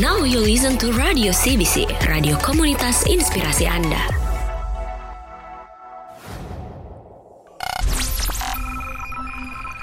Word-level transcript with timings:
Now 0.00 0.24
you 0.24 0.40
listen 0.40 0.80
to 0.80 0.96
Radio 0.96 1.28
CBC, 1.28 1.84
radio 2.08 2.40
komunitas 2.40 3.04
inspirasi 3.04 3.68
Anda. 3.68 4.00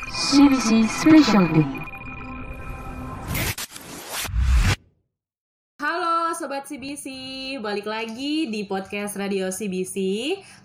CBC 0.10 0.90
Special 0.90 1.46
Day. 1.54 1.70
Halo 5.78 6.34
Sobat 6.34 6.66
CBC, 6.66 7.06
balik 7.62 7.86
lagi 7.86 8.50
di 8.50 8.66
podcast 8.66 9.14
Radio 9.22 9.54
CBC 9.54 9.96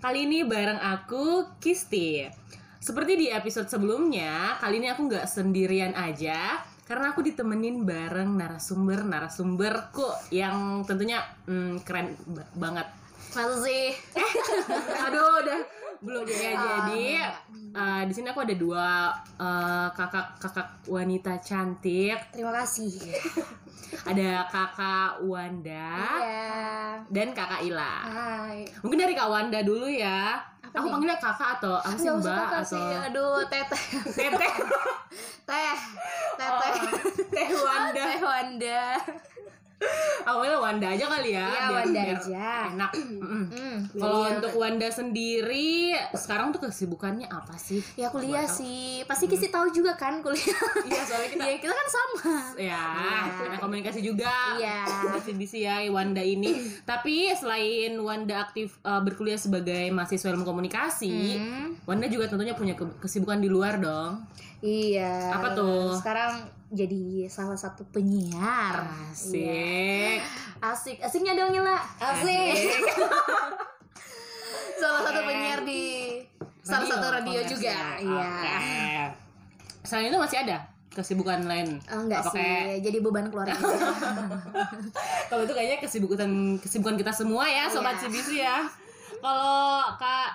Kali 0.01 0.25
ini 0.25 0.41
bareng 0.41 0.81
aku, 0.81 1.45
Kisti 1.61 2.41
Seperti 2.83 3.15
di 3.15 3.27
episode 3.31 3.71
sebelumnya, 3.71 4.59
kali 4.59 4.83
ini 4.83 4.91
aku 4.91 5.07
nggak 5.07 5.23
sendirian 5.23 5.95
aja 5.95 6.59
Karena 6.83 7.15
aku 7.15 7.23
ditemenin 7.23 7.87
bareng 7.87 8.35
narasumber-narasumberku 8.35 10.03
Yang 10.29 10.55
tentunya 10.83 11.23
hmm, 11.47 11.79
keren 11.81 12.11
ba- 12.27 12.51
banget 12.53 12.87
Masa 13.31 13.55
sih? 13.63 13.95
Aduh, 15.07 15.41
udah 15.41 15.59
belum 16.03 16.27
ya 16.27 16.51
jadi 16.51 17.31
eh, 17.71 18.01
di 18.03 18.13
sini 18.13 18.27
aku 18.27 18.43
ada 18.43 18.51
dua 18.53 19.07
eh, 19.39 19.87
kakak-kakak 19.89 20.83
wanita 20.85 21.39
cantik 21.39 22.19
Terima 22.29 22.51
kasih. 22.51 22.91
ada 24.11 24.43
kakak 24.51 25.23
Wanda 25.23 25.95
Iya. 26.19 26.99
dan 27.07 27.31
kakak 27.31 27.63
Ila 27.63 27.95
Hai. 28.03 28.67
Mungkin 28.83 28.99
dari 28.99 29.15
Kak 29.15 29.31
Wanda 29.31 29.63
dulu 29.63 29.87
ya. 29.87 30.43
Apa 30.73 30.81
aku 30.81 30.85
nih? 30.89 30.93
panggilnya 30.97 31.17
kakak 31.21 31.49
atau 31.61 31.73
aku 31.77 31.97
sih 32.01 32.09
mbak 32.09 32.33
kakak 32.33 32.49
atau 32.49 32.61
sih. 32.65 32.85
Aduh, 33.05 33.45
teteh. 33.45 33.83
teteh 34.09 34.53
Teh. 35.49 35.77
Teteh. 36.33 36.73
teh 37.29 37.47
Wanda. 37.61 38.01
Teh 38.01 38.19
Wanda. 38.25 38.81
Panggilnya 40.23 40.55
Wanda 40.57 40.87
aja 40.89 41.05
kali 41.05 41.29
ya. 41.29 41.43
Iya, 41.43 41.59
biar- 41.61 41.73
Wanda 41.75 42.01
biar 42.01 42.17
aja. 42.17 42.47
Enak. 42.69 42.91
Hmm. 42.93 43.77
Kalau 43.93 44.19
untuk 44.29 44.51
Wanda 44.53 44.87
sendiri 44.87 45.71
sekarang 46.11 46.49
tuh 46.49 46.63
kesibukannya 46.63 47.27
apa 47.27 47.55
sih? 47.55 47.83
Ya 47.93 48.07
kuliah 48.07 48.43
Buat 48.43 48.55
sih. 48.55 49.03
Pasti 49.03 49.25
Kisi 49.25 49.47
tahu 49.47 49.67
juga 49.69 49.93
kan 49.93 50.19
kuliah. 50.19 50.61
Iya 50.83 51.01
soalnya 51.03 51.29
kita 51.29 51.43
Iya, 51.43 51.57
kita 51.63 51.73
kan 51.73 51.87
sama. 51.87 52.35
ya 52.55 52.63
Iya. 52.63 52.83
ada 53.45 53.57
komunikasi 53.59 53.99
juga 53.99 54.31
Iya. 54.55 54.79
bisnis 55.17 55.53
ya 55.53 55.83
Wanda 55.87 56.19
ini 56.19 56.51
tapi 56.85 57.27
selain 57.33 57.95
Wanda 57.97 58.39
aktif 58.41 58.79
uh, 58.81 58.99
berkuliah 58.99 59.35
sebagai 59.35 59.89
mahasiswa 59.89 60.29
ilmu 60.29 60.43
komunikasi 60.43 61.35
Hmm. 61.35 61.75
Wanda 61.83 62.05
juga 62.05 62.25
tentunya 62.25 62.53
punya 62.53 62.73
ke- 62.73 62.97
kesibukan 62.99 63.37
di 63.37 63.47
luar 63.47 63.77
dong 63.77 64.23
Iya. 64.59 65.33
Apa 65.33 65.51
tuh? 65.51 65.91
Sekarang 65.93 66.39
jadi 66.73 67.27
salah 67.27 67.53
satu 67.53 67.85
penyiar. 67.87 68.81
asik 69.07 69.37
Iya. 69.37 70.19
Asik. 70.59 70.97
Asiknya 70.99 71.31
dong, 71.33 71.53
Ila. 71.53 71.77
Asik. 71.95 72.53
salah 74.75 74.99
satu 75.01 75.19
penyiar 75.23 75.59
di 75.61 75.81
salah 76.59 76.83
satu 76.83 77.05
radio 77.11 77.39
juga. 77.43 77.69
ya. 77.69 77.87
Iya. 77.97 78.25
Oke. 78.25 78.55
Selain 79.83 80.07
itu 80.07 80.17
masih 80.17 80.37
ada 80.39 80.57
kesibukan 80.89 81.39
lain. 81.43 81.77
Oh, 81.87 81.99
enggak 82.01 82.19
Apa 82.21 82.29
sih, 82.31 82.39
kayak- 82.39 82.79
jadi 82.81 82.97
beban 82.99 83.25
keluarga. 83.27 83.53
Kalau 85.29 85.41
itu 85.41 85.51
kayaknya 85.51 85.77
kesibukan 85.79 86.29
kesibukan 86.57 86.95
kita 86.95 87.11
semua 87.11 87.43
ya, 87.45 87.63
sobat 87.67 87.95
Iya. 87.95 88.01
CBC 88.03 88.29
ya. 88.39 88.57
Kalau 89.17 89.79
Kak 89.95 90.29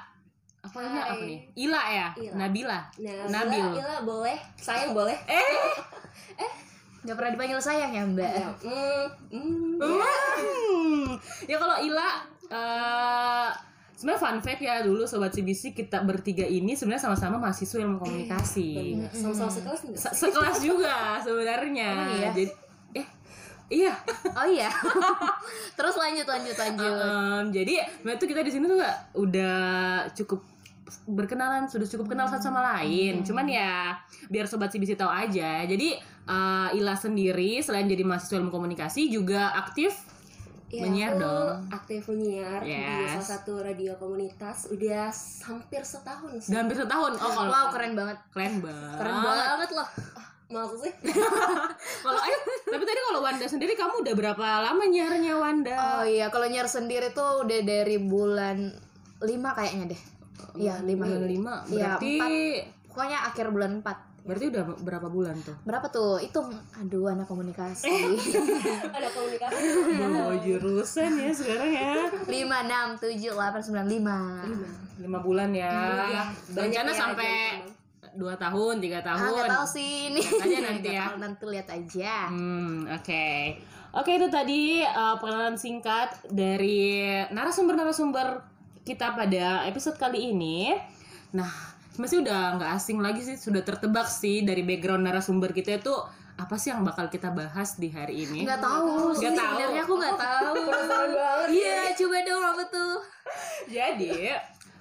apa 0.69 0.79
namanya 0.79 1.05
apa 1.09 1.25
nih? 1.25 1.41
Ila 1.59 1.83
ya, 1.89 2.09
Ila. 2.15 2.35
Nabila. 2.37 2.79
Nah, 2.99 3.15
Nabil. 3.27 3.65
Ila, 3.65 3.79
Ila 3.79 3.97
boleh, 4.03 4.37
sayang 4.55 4.93
boleh. 4.93 5.17
Eh, 5.25 5.43
Gak 7.01 7.15
pernah 7.15 7.33
dipanggil 7.33 7.57
sayang 7.59 7.89
ya, 7.89 8.03
Mbak? 8.05 8.31
Hmm, 8.61 9.07
hmm, 9.31 9.81
Hmm. 9.81 11.07
Ya 11.45 11.57
kalau 11.57 11.79
Ila 11.79 12.09
eh 12.49 13.49
sebenarnya 13.95 14.21
fun 14.21 14.39
fact 14.39 14.61
ya 14.61 14.81
dulu 14.81 15.03
sobat 15.05 15.31
CBC 15.31 15.73
kita 15.73 16.01
bertiga 16.01 16.43
ini 16.43 16.73
sebenarnya 16.73 17.03
sama-sama 17.05 17.39
mahasiswa 17.39 17.79
ilmu 17.79 17.99
komunikasi. 17.99 18.95
bener. 18.95 19.11
Sama-sama 19.11 19.51
sekelas 19.51 19.81
enggak? 19.85 20.01
Se- 20.01 20.17
sekelas 20.17 20.57
juga 20.61 20.97
sebenarnya. 21.19 21.91
Oh, 21.91 22.15
iya? 22.15 22.31
Jadi 22.31 22.53
eh 22.95 23.07
iya. 23.71 23.93
Oh 24.29 24.47
iya. 24.47 24.69
Terus 25.77 25.95
lanjut 25.95 26.27
lanjut 26.27 26.57
lanjut. 26.57 26.93
Em, 26.95 27.45
jadi 27.53 27.75
tuh 28.17 28.27
kita 28.27 28.41
di 28.41 28.51
sini 28.51 28.65
tuh 28.65 28.77
gak 28.77 28.97
udah 29.15 29.57
cukup 30.15 30.41
berkenalan 31.05 31.65
sudah 31.65 31.85
cukup 31.85 32.11
kenal 32.11 32.25
satu 32.25 32.47
sama 32.47 32.61
lain. 32.75 33.21
Cuman 33.23 33.45
ya 33.45 33.97
biar 34.27 34.45
sobat 34.45 34.69
CBC 34.69 34.95
tahu 34.95 35.09
aja. 35.09 35.63
Jadi 35.63 35.97
eh, 36.25 36.69
Ila 36.75 36.93
sendiri 36.93 37.59
selain 37.59 37.85
jadi 37.85 38.03
mahasiswa 38.03 38.37
ilmu 38.37 38.49
komunikasi 38.49 39.09
juga 39.09 39.53
aktif 39.55 39.95
Iya, 40.69 40.85
Menyiar 40.85 41.11
aku 41.11 41.21
dong. 41.25 41.57
aktif 41.73 42.03
menyiar 42.07 42.61
di 42.61 42.77
Yes. 42.77 43.09
salah 43.17 43.41
satu 43.41 43.53
radio 43.59 43.97
komunitas 43.97 44.69
udah 44.69 45.09
hampir 45.43 45.81
setahun 45.81 46.45
sih. 46.45 46.53
udah 46.53 46.61
hampir 46.61 46.77
setahun. 46.77 47.13
Oh 47.17 47.33
kalau 47.33 47.49
Wow, 47.49 47.67
keren 47.73 47.97
banget. 47.97 48.19
keren 48.29 48.61
banget. 48.61 48.97
Keren 49.01 49.17
banget 49.17 49.71
loh. 49.73 49.89
Maksud 50.49 50.79
sih? 50.79 50.93
Kalau 52.05 52.21
eh 52.21 52.39
tapi 52.65 52.85
tadi 52.85 53.01
kalau 53.03 53.21
Wanda 53.21 53.45
sendiri 53.45 53.73
kamu 53.73 54.01
udah 54.01 54.15
berapa 54.15 54.47
lama 54.63 54.81
nyiarnya 54.83 55.35
Wanda? 55.37 55.77
Oh 55.77 56.05
iya, 56.05 56.29
kalau 56.29 56.45
nyiar 56.45 56.65
sendiri 56.65 57.13
tuh 57.13 57.45
udah 57.45 57.61
dari 57.65 57.97
bulan 57.97 58.69
5 59.21 59.25
kayaknya 59.51 59.93
deh. 59.93 60.03
Iya, 60.55 60.75
5. 60.81 60.95
Bulan 60.99 61.25
lima. 61.25 61.55
Iya, 61.65 61.97
Berarti 61.97 62.15
Pokoknya 62.89 63.19
akhir 63.25 63.47
bulan 63.49 63.73
4. 63.79 64.27
berarti 64.27 64.45
udah 64.51 64.63
berapa 64.79 65.09
bulan 65.09 65.37
tuh? 65.41 65.57
Berapa 65.63 65.87
tuh? 65.89 66.19
Hitung. 66.19 66.51
Aduh, 66.75 67.07
anak 67.07 67.25
komunikasi. 67.25 67.89
Ada 68.97 69.09
komunikasi. 69.09 69.63
Mau 70.05 70.35
jurusan 70.37 71.11
ya 71.17 71.31
sekarang 71.31 71.71
ya. 71.71 71.93
5 72.23 72.29
6 72.29 73.01
7 73.01 73.33
8 73.33 73.73
9 73.73 73.89
5. 73.89 74.99
lima 74.99 75.19
bulan 75.23 75.55
ya. 75.55 75.71
Iya, 76.05 76.23
Rencana 76.51 76.91
ya, 76.91 76.97
sampai 76.97 77.33
jadi 77.57 78.19
dua 78.19 78.35
tahun, 78.35 78.83
tiga 78.83 78.99
Ah, 78.99 79.07
tahun. 79.07 79.31
nggak 79.33 79.53
tahu 79.55 79.67
sih 79.71 79.91
ini. 80.11 80.21
Aja 80.21 80.59
nanti 80.61 80.89
ya. 80.99 81.07
Nanti 81.15 81.43
lihat 81.47 81.69
aja. 81.71 82.15
Hmm, 82.27 82.83
oke. 82.91 83.27
Oke, 83.95 84.11
itu 84.13 84.29
tadi 84.29 84.63
uh, 84.83 85.17
perkenalan 85.17 85.55
singkat 85.55 86.29
dari 86.29 87.09
narasumber-narasumber 87.31 88.58
kita 88.89 89.13
pada 89.13 89.69
episode 89.69 90.01
kali 90.01 90.33
ini. 90.33 90.73
Nah, 91.37 91.53
masih 92.01 92.25
udah 92.25 92.57
nggak 92.57 92.71
asing 92.73 93.05
lagi 93.05 93.21
sih, 93.21 93.37
sudah 93.37 93.61
tertebak 93.61 94.09
sih 94.09 94.41
dari 94.41 94.65
background 94.65 95.05
narasumber 95.05 95.53
kita 95.53 95.77
itu 95.77 95.93
apa 96.39 96.55
sih 96.57 96.73
yang 96.73 96.87
bakal 96.87 97.13
kita 97.13 97.29
bahas 97.29 97.77
di 97.77 97.93
hari 97.93 98.25
ini? 98.25 98.49
Nggak 98.49 98.65
tahu. 98.65 99.13
Nggak 99.13 99.35
tahu. 99.37 99.53
Sebenarnya 99.61 99.83
aku 99.85 99.95
nggak 100.01 100.17
tahu. 100.17 100.55
Iya, 101.49 101.97
coba 101.97 102.19
dong 102.29 102.45
apa 102.45 102.63
tuh? 102.69 102.97
Jadi 103.73 104.29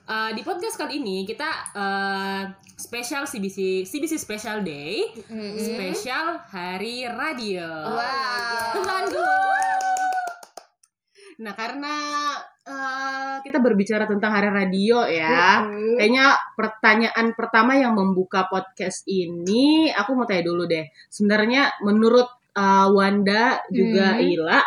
uh, 0.08 0.32
di 0.36 0.42
podcast 0.44 0.76
kali 0.76 1.00
ini 1.00 1.24
kita 1.24 1.48
uh, 1.72 2.44
spesial 2.76 3.24
CBC 3.24 3.88
CBC 3.88 4.20
Special 4.20 4.68
Day, 4.68 5.08
spesial 5.56 6.44
Hari 6.52 7.08
Radio. 7.08 7.68
Wow. 7.96 9.48
Nah 11.38 11.54
karena 11.56 11.96
uh, 12.68 13.40
kita 13.42 13.64
berbicara 13.64 14.04
tentang 14.06 14.36
Hari 14.36 14.52
Radio 14.52 15.08
ya, 15.08 15.64
kayaknya 15.96 16.36
pertanyaan 16.54 17.32
pertama 17.34 17.80
yang 17.80 17.96
membuka 17.96 18.46
podcast 18.52 19.08
ini, 19.08 19.90
aku 19.90 20.14
mau 20.14 20.28
tanya 20.28 20.44
dulu 20.46 20.68
deh. 20.68 20.86
Sebenarnya 21.08 21.80
menurut 21.82 22.28
uh, 22.54 22.88
Wanda 22.92 23.64
juga 23.72 24.20
Hmm. 24.20 24.28
Ila, 24.28 24.60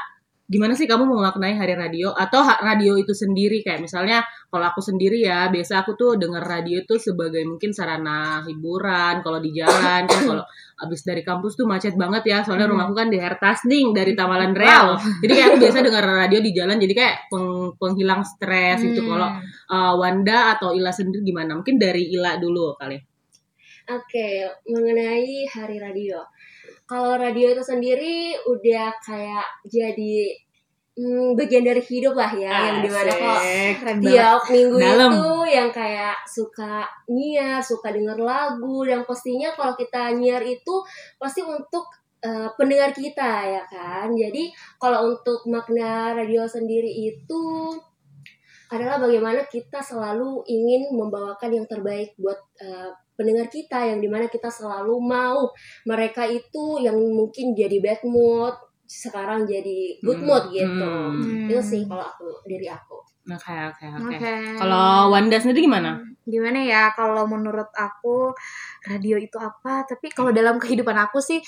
gimana 0.50 0.74
sih 0.74 0.90
kamu 0.90 1.06
memaknai 1.06 1.54
Hari 1.54 1.78
Radio? 1.78 2.10
Atau 2.10 2.42
radio 2.42 2.98
itu 2.98 3.14
sendiri? 3.14 3.62
Kayak 3.62 3.86
misalnya 3.86 4.18
kalau 4.50 4.66
aku 4.66 4.82
sendiri 4.82 5.22
ya 5.22 5.46
biasa 5.46 5.86
aku 5.86 5.94
tuh 5.94 6.18
denger 6.18 6.42
radio 6.42 6.82
itu 6.82 6.98
sebagai 6.98 7.46
mungkin 7.46 7.70
sarana 7.70 8.42
hiburan 8.42 9.22
kalau 9.22 9.38
di 9.38 9.54
jalan 9.54 10.10
kan 10.10 10.20
kalau 10.26 10.42
abis 10.82 11.06
dari 11.06 11.22
kampus 11.22 11.54
tuh 11.54 11.70
macet 11.70 11.94
banget 11.94 12.26
ya. 12.26 12.38
Soalnya 12.42 12.66
Hmm. 12.66 12.74
rumahku 12.74 12.98
kan 12.98 13.08
di 13.14 13.22
Hertasning 13.22 13.94
dari 13.94 14.18
Tamalan 14.18 14.50
Real. 14.50 14.98
Jadi 15.22 15.30
kayak 15.30 15.46
aku 15.54 15.58
biasa 15.62 15.78
denger 15.86 16.04
radio 16.04 16.38
di 16.42 16.50
jalan 16.50 16.76
jadi 16.82 16.94
kayak 16.98 17.16
peng- 17.30 17.72
penghilang 17.78 18.26
stres 18.26 18.82
gitu. 18.82 19.06
Hmm. 19.06 19.10
kalau 19.14 19.30
uh, 19.70 19.94
Wanda 20.02 20.58
atau 20.58 20.74
Ila 20.74 20.90
sendiri 20.90 21.22
gimana? 21.22 21.54
Mungkin 21.54 21.78
dari 21.78 22.10
Ila 22.10 22.42
dulu 22.42 22.74
kali. 22.74 22.98
Oke, 23.90 24.46
mengenai 24.66 25.46
hari 25.46 25.78
radio. 25.78 26.18
Kalau 26.86 27.14
radio 27.14 27.54
itu 27.54 27.62
sendiri 27.62 28.34
udah 28.50 28.90
kayak 28.98 29.46
jadi 29.66 30.34
hmm, 31.00 31.32
bagian 31.32 31.64
dari 31.64 31.80
hidup 31.80 32.12
lah 32.12 32.28
ya, 32.36 32.52
yang 32.68 32.78
di 32.84 32.90
mana 32.92 33.08
kok 33.08 33.40
Asik. 33.40 33.74
tiap 34.04 34.42
minggu 34.52 34.76
Dalam. 34.76 35.10
itu 35.16 35.32
yang 35.48 35.68
kayak 35.72 36.16
suka 36.28 36.84
nyiar, 37.08 37.64
suka 37.64 37.88
denger 37.88 38.20
lagu, 38.20 38.84
dan 38.84 39.08
pastinya 39.08 39.48
kalau 39.56 39.72
kita 39.72 40.12
nyiar 40.12 40.44
itu 40.44 40.74
pasti 41.16 41.40
untuk 41.40 41.88
eh, 42.20 42.48
pendengar 42.60 42.92
kita 42.92 43.32
ya 43.48 43.62
kan. 43.64 44.12
Jadi 44.12 44.52
kalau 44.76 45.08
untuk 45.08 45.48
makna 45.48 46.12
radio 46.12 46.44
sendiri 46.44 46.92
itu 47.08 47.72
adalah 48.70 49.02
bagaimana 49.02 49.42
kita 49.50 49.82
selalu 49.82 50.46
ingin 50.46 50.94
membawakan 50.94 51.50
yang 51.50 51.66
terbaik 51.66 52.14
buat 52.14 52.38
uh, 52.62 52.94
pendengar 53.18 53.50
kita 53.50 53.82
yang 53.82 53.98
di 53.98 54.06
mana 54.06 54.30
kita 54.30 54.46
selalu 54.46 54.94
mau 55.02 55.50
mereka 55.84 56.24
itu 56.24 56.78
yang 56.78 56.94
mungkin 56.96 57.52
jadi 57.52 57.82
bad 57.82 58.00
mood 58.06 58.54
sekarang 58.90 59.46
jadi 59.46 60.02
good 60.02 60.18
Hmm. 60.18 60.26
mood 60.26 60.44
gitu 60.50 60.90
Hmm. 60.90 61.46
itu 61.46 61.62
sih 61.62 61.82
kalau 61.86 62.02
aku 62.02 62.26
diri 62.44 62.66
aku 62.66 62.98
Oke 63.30 63.52
oke 63.52 63.84
oke. 63.94 64.16
Oke. 64.16 64.32
Kalau 64.58 65.12
Wanda 65.12 65.38
sendiri 65.38 65.62
gimana? 65.62 66.02
gimana 66.26 66.66
ya 66.66 66.90
kalau 66.90 67.30
menurut 67.30 67.70
aku 67.70 68.34
radio 68.82 69.14
itu 69.18 69.38
apa 69.38 69.86
tapi 69.86 70.10
kalau 70.10 70.34
dalam 70.34 70.58
kehidupan 70.58 70.96
aku 70.98 71.22
sih 71.22 71.38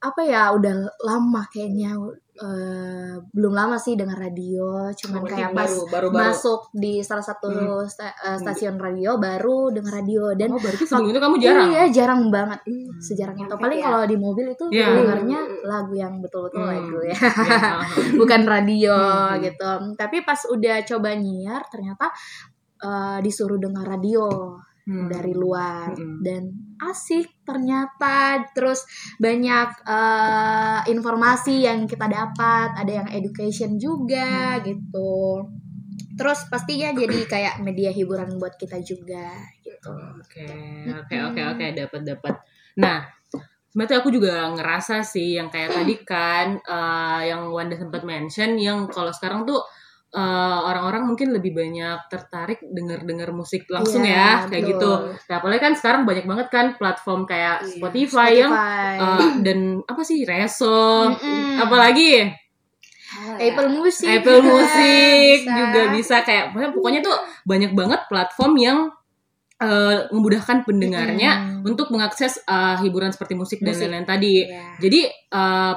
apa 0.00 0.20
ya 0.24 0.48
udah 0.50 0.72
lama 0.98 1.44
kayaknya 1.46 1.92
eh, 2.34 3.20
belum 3.20 3.52
lama 3.52 3.76
sih 3.76 3.94
dengan 3.94 4.16
radio 4.16 4.88
cuman 4.90 5.22
kayak 5.22 5.52
pas 5.52 5.68
baru 5.86 6.08
masuk 6.08 6.72
di 6.72 7.04
salah 7.04 7.20
satu 7.20 7.52
Hmm. 7.52 7.84
sta- 7.84 8.16
eh, 8.16 8.40
stasiun 8.40 8.80
radio 8.80 9.20
baru 9.20 9.68
dengan 9.68 9.92
radio 9.92 10.32
dan 10.32 10.50
Oh, 10.50 10.58
berarti 10.58 10.88
sebelum 10.88 11.04
itu 11.06 11.20
kamu 11.20 11.36
jarang. 11.36 11.68
iya 11.68 11.84
jarang 11.92 12.22
banget 12.28 12.64
Hmm. 12.64 12.96
sejarang 12.96 13.36
itu 13.36 13.54
paling 13.54 13.76
ya. 13.76 13.86
kalau 13.86 14.02
di 14.04 14.16
mobil 14.16 14.46
itu 14.48 14.64
Iya. 14.72 14.88
dengarnya 14.96 15.40
lagu 15.62 15.92
yang 15.92 16.14
betul-betul 16.18 16.64
Hmm. 16.64 16.72
lagu 16.72 16.96
ya 17.04 17.16
Ya, 17.60 17.72
bukan 18.16 18.40
radio 18.42 18.96
Hmm. 18.96 19.36
gitu 19.38 19.70
tapi 19.94 20.24
pas 20.24 20.40
udah 20.48 20.76
coba 20.82 21.12
nyiar 21.12 21.60
ternyata 21.68 22.08
eh, 22.80 23.18
disuruh 23.20 23.60
dengar 23.60 23.84
radio 23.86 24.56
Hmm. 24.80 25.12
dari 25.12 25.36
luar 25.36 25.92
Hmm. 25.92 26.24
dan 26.24 26.69
asik 26.88 27.44
ternyata 27.44 28.40
terus 28.56 28.84
banyak 29.16 29.68
eh, 29.84 30.80
informasi 30.88 31.66
yang 31.66 31.84
kita 31.84 32.06
dapat 32.08 32.68
ada 32.76 32.92
yang 33.04 33.08
education 33.12 33.76
juga 33.76 34.56
Hmm. 34.56 34.64
gitu 34.64 35.44
terus 36.16 36.44
pastinya 36.52 36.92
jadi 36.92 37.18
kayak 37.24 37.54
media 37.64 37.88
hiburan 37.88 38.36
buat 38.36 38.56
kita 38.56 38.80
juga 38.84 39.32
gitu 39.64 39.92
Oke, 40.20 40.46
oke, 40.92 41.16
oke, 41.32 41.40
oke, 41.56 41.64
dapat 41.72 42.00
dapat. 42.04 42.34
Nah, 42.76 43.08
sebenarnya 43.72 43.98
aku 43.98 44.10
juga 44.12 44.44
ngerasa 44.52 45.00
sih 45.00 45.40
yang 45.40 45.48
kayak 45.48 45.72
tadi 45.72 45.94
kan, 46.04 46.60
eh, 46.60 47.20
yang 47.32 47.48
Wanda 47.48 47.74
sempat 47.74 48.04
mention, 48.04 48.60
yang 48.60 48.86
kalau 48.92 49.10
sekarang 49.10 49.48
tuh 49.48 49.58
eh, 50.10 50.58
orang-orang 50.66 51.06
mungkin 51.06 51.30
lebih 51.30 51.54
banyak 51.54 52.10
tertarik 52.10 52.58
denger-denger 52.60 53.30
musik 53.30 53.70
langsung 53.70 54.02
Iya, 54.02 54.42
ya, 54.42 54.50
kayak 54.50 54.64
betul. 54.66 54.74
gitu. 54.74 54.92
Nah, 55.30 55.36
apalagi 55.38 55.60
kan 55.62 55.74
sekarang 55.78 56.02
banyak 56.02 56.26
banget 56.26 56.46
kan 56.50 56.66
platform 56.74 57.24
kayak 57.24 57.62
Iya, 57.62 57.70
Spotify, 57.78 58.30
yang 58.36 58.50
eh, 58.50 59.30
dan 59.40 59.58
apa 59.86 60.02
sih 60.02 60.26
Reso, 60.26 61.14
Mm-mm. 61.14 61.62
apalagi 61.62 62.26
Oh, 63.10 63.34
ya. 63.34 63.50
Apple 63.50 63.70
Music 63.70 64.06
Apple 64.06 64.38
juga 64.38 64.50
Music 64.54 65.38
bisa. 65.42 65.50
juga 65.52 65.82
bisa 65.90 66.16
kayak 66.22 66.44
pokoknya, 66.70 67.00
tuh 67.02 67.16
banyak 67.42 67.74
banget 67.74 68.00
platform 68.06 68.52
yang 68.54 68.78
eh, 69.58 70.06
memudahkan 70.08 70.62
pendengarnya 70.62 71.30
Mm-mm. 71.58 71.66
untuk 71.66 71.90
mengakses 71.90 72.38
eh, 72.40 72.76
hiburan 72.80 73.10
seperti 73.10 73.34
musik, 73.34 73.58
dan 73.60 73.74
Musik. 73.74 73.82
lain-lain 73.84 74.06
tadi. 74.06 74.46
Iya. 74.46 74.62
Jadi 74.78 75.00
eh, 75.10 75.74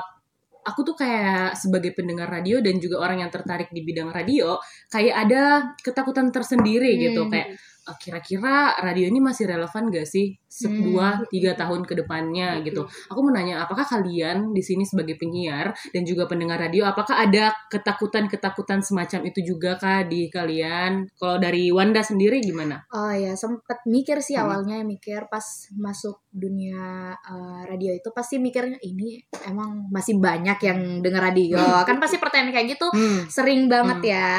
aku 0.63 0.81
tuh 0.87 0.95
kayak 0.95 1.55
sebagai 1.59 1.91
pendengar 1.93 2.31
radio 2.31 2.63
dan 2.63 2.79
juga 2.79 3.03
orang 3.03 3.23
yang 3.27 3.31
tertarik 3.31 3.69
di 3.69 3.83
bidang 3.83 4.09
radio 4.11 4.55
kayak 4.87 5.15
ada 5.27 5.41
ketakutan 5.83 6.31
tersendiri 6.31 6.95
gitu 6.97 7.27
Hmm. 7.27 7.31
kayak 7.31 7.47
eh, 7.51 7.72
kira-kira 7.99 8.79
radio 8.79 9.05
ini 9.07 9.19
masih 9.19 9.45
relevan 9.45 9.91
gak 9.91 10.07
sih 10.07 10.33
se- 10.47 10.69
Hmm. 10.69 11.25
tiga 11.27 11.51
tahun 11.53 11.83
ke 11.83 11.93
depannya 11.99 12.61
gitu. 12.61 12.81
Aku 13.09 13.19
mau 13.19 13.33
nanya 13.33 13.59
apakah 13.59 13.83
kalian 13.83 14.53
di 14.53 14.61
sini 14.61 14.83
sebagai 14.83 15.17
penyiar 15.17 15.73
dan 15.91 16.03
juga 16.03 16.23
pendengar 16.25 16.55
radio 16.57 16.85
apakah 16.85 17.19
ada 17.19 17.51
ketakutan-ketakutan 17.67 18.79
semacam 18.79 19.21
itu 19.25 19.39
juga 19.43 19.75
kah 19.75 20.03
di 20.03 20.27
kalian? 20.27 21.09
Kalau 21.13 21.37
dari 21.37 21.69
Wanda 21.69 21.99
sendiri 21.99 22.39
gimana? 22.39 22.83
Oh 22.89 23.11
ya 23.11 23.33
sempet 23.33 23.81
mikir 23.85 24.19
sih 24.19 24.35
Hmm. 24.35 24.45
awalnya 24.45 24.81
mikir 24.83 25.25
pas 25.27 25.43
masuk 25.73 26.21
dunia 26.29 27.13
eh, 27.13 27.61
radio 27.65 27.91
itu 27.91 28.09
pasti 28.09 28.37
mikirnya 28.37 28.77
ini 28.81 29.21
emang 29.43 29.89
masih 29.89 30.17
banyak 30.17 30.57
yang 30.59 30.79
denger 30.99 31.21
radio 31.23 31.57
kan 31.83 31.97
pasti 31.97 32.17
pertanyaan 32.17 32.49
kayak 32.51 32.67
gitu 32.73 32.87
Hmm. 32.89 33.25
sering 33.27 33.65
banget 33.65 33.99
Hmm. 34.01 34.09
ya 34.09 34.33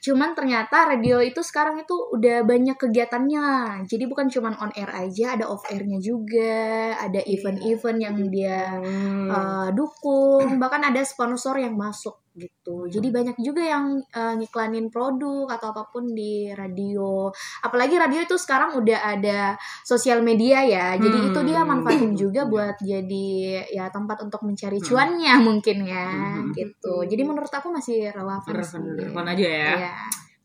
cuman 0.00 0.32
ternyata 0.32 0.88
radio 0.88 1.20
itu 1.20 1.40
sekarang 1.40 1.76
itu 1.78 1.92
udah 2.12 2.44
banyak 2.44 2.76
kegiatannya 2.80 3.46
jadi 3.84 4.04
bukan 4.08 4.26
cuman 4.26 4.56
on 4.56 4.72
air 4.72 4.88
aja 4.88 5.36
ada 5.36 5.44
off 5.46 5.68
airnya 5.68 6.00
juga 6.00 6.56
ada 6.96 7.20
event-event 7.20 7.98
yang 8.00 8.16
dia 8.26 8.80
Hmm. 8.80 9.28
eh, 9.28 9.68
dukung 9.72 10.56
bahkan 10.56 10.80
ada 10.80 11.04
sponsor 11.04 11.56
yang 11.56 11.76
masuk 11.76 12.16
gitu 12.32 12.88
jadi 12.88 13.10
banyak 13.10 13.36
juga 13.38 13.60
yang 13.60 14.00
eh, 14.00 14.34
ngiklanin 14.34 14.88
produk 14.88 15.50
atau 15.50 15.74
apa 15.74 15.90
pun 15.90 16.08
di 16.08 16.48
radio 16.50 17.28
apalagi 17.60 17.98
radio 17.98 18.22
itu 18.22 18.34
sekarang 18.34 18.72
udah 18.74 18.98
ada 19.12 19.58
sosial 19.82 20.22
media 20.22 20.62
ya 20.62 20.86
jadi 20.96 21.18
Hmm. 21.20 21.28
itu 21.28 21.40
dia 21.44 21.60
manfaatin 21.62 22.14
juga 22.14 22.46
buat 22.46 22.80
jadi 22.80 23.28
ya 23.68 23.90
tempat 23.90 24.24
untuk 24.24 24.40
mencari 24.40 24.78
Hmm. 24.78 24.86
cuannya 24.86 25.34
mungkin 25.42 25.78
ya 25.84 26.06
Hmm. 26.08 26.54
gitu 26.54 27.04
jadi 27.04 27.22
menurut 27.22 27.50
aku 27.50 27.68
masih 27.68 28.08
relevan 28.08 28.54
Relevan 28.56 29.26
aja 29.26 29.46
ya. 29.46 29.70
Iya. 29.76 29.94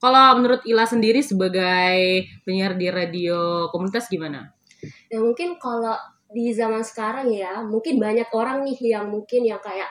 Kalau 0.05 0.37
menurut 0.37 0.61
Ila 0.69 0.85
sendiri 0.85 1.25
sebagai 1.25 2.29
penyiar 2.45 2.77
di 2.77 2.93
radio 2.93 3.65
komunitas 3.73 4.05
gimana? 4.05 4.53
Ya 5.09 5.17
mungkin 5.17 5.57
kalau 5.57 5.97
di 6.29 6.53
zaman 6.53 6.85
sekarang 6.85 7.33
ya, 7.33 7.65
mungkin 7.65 7.97
banyak 7.97 8.29
orang 8.29 8.61
nih 8.69 8.93
yang 8.93 9.09
mungkin 9.09 9.41
yang 9.49 9.57
kayak 9.57 9.89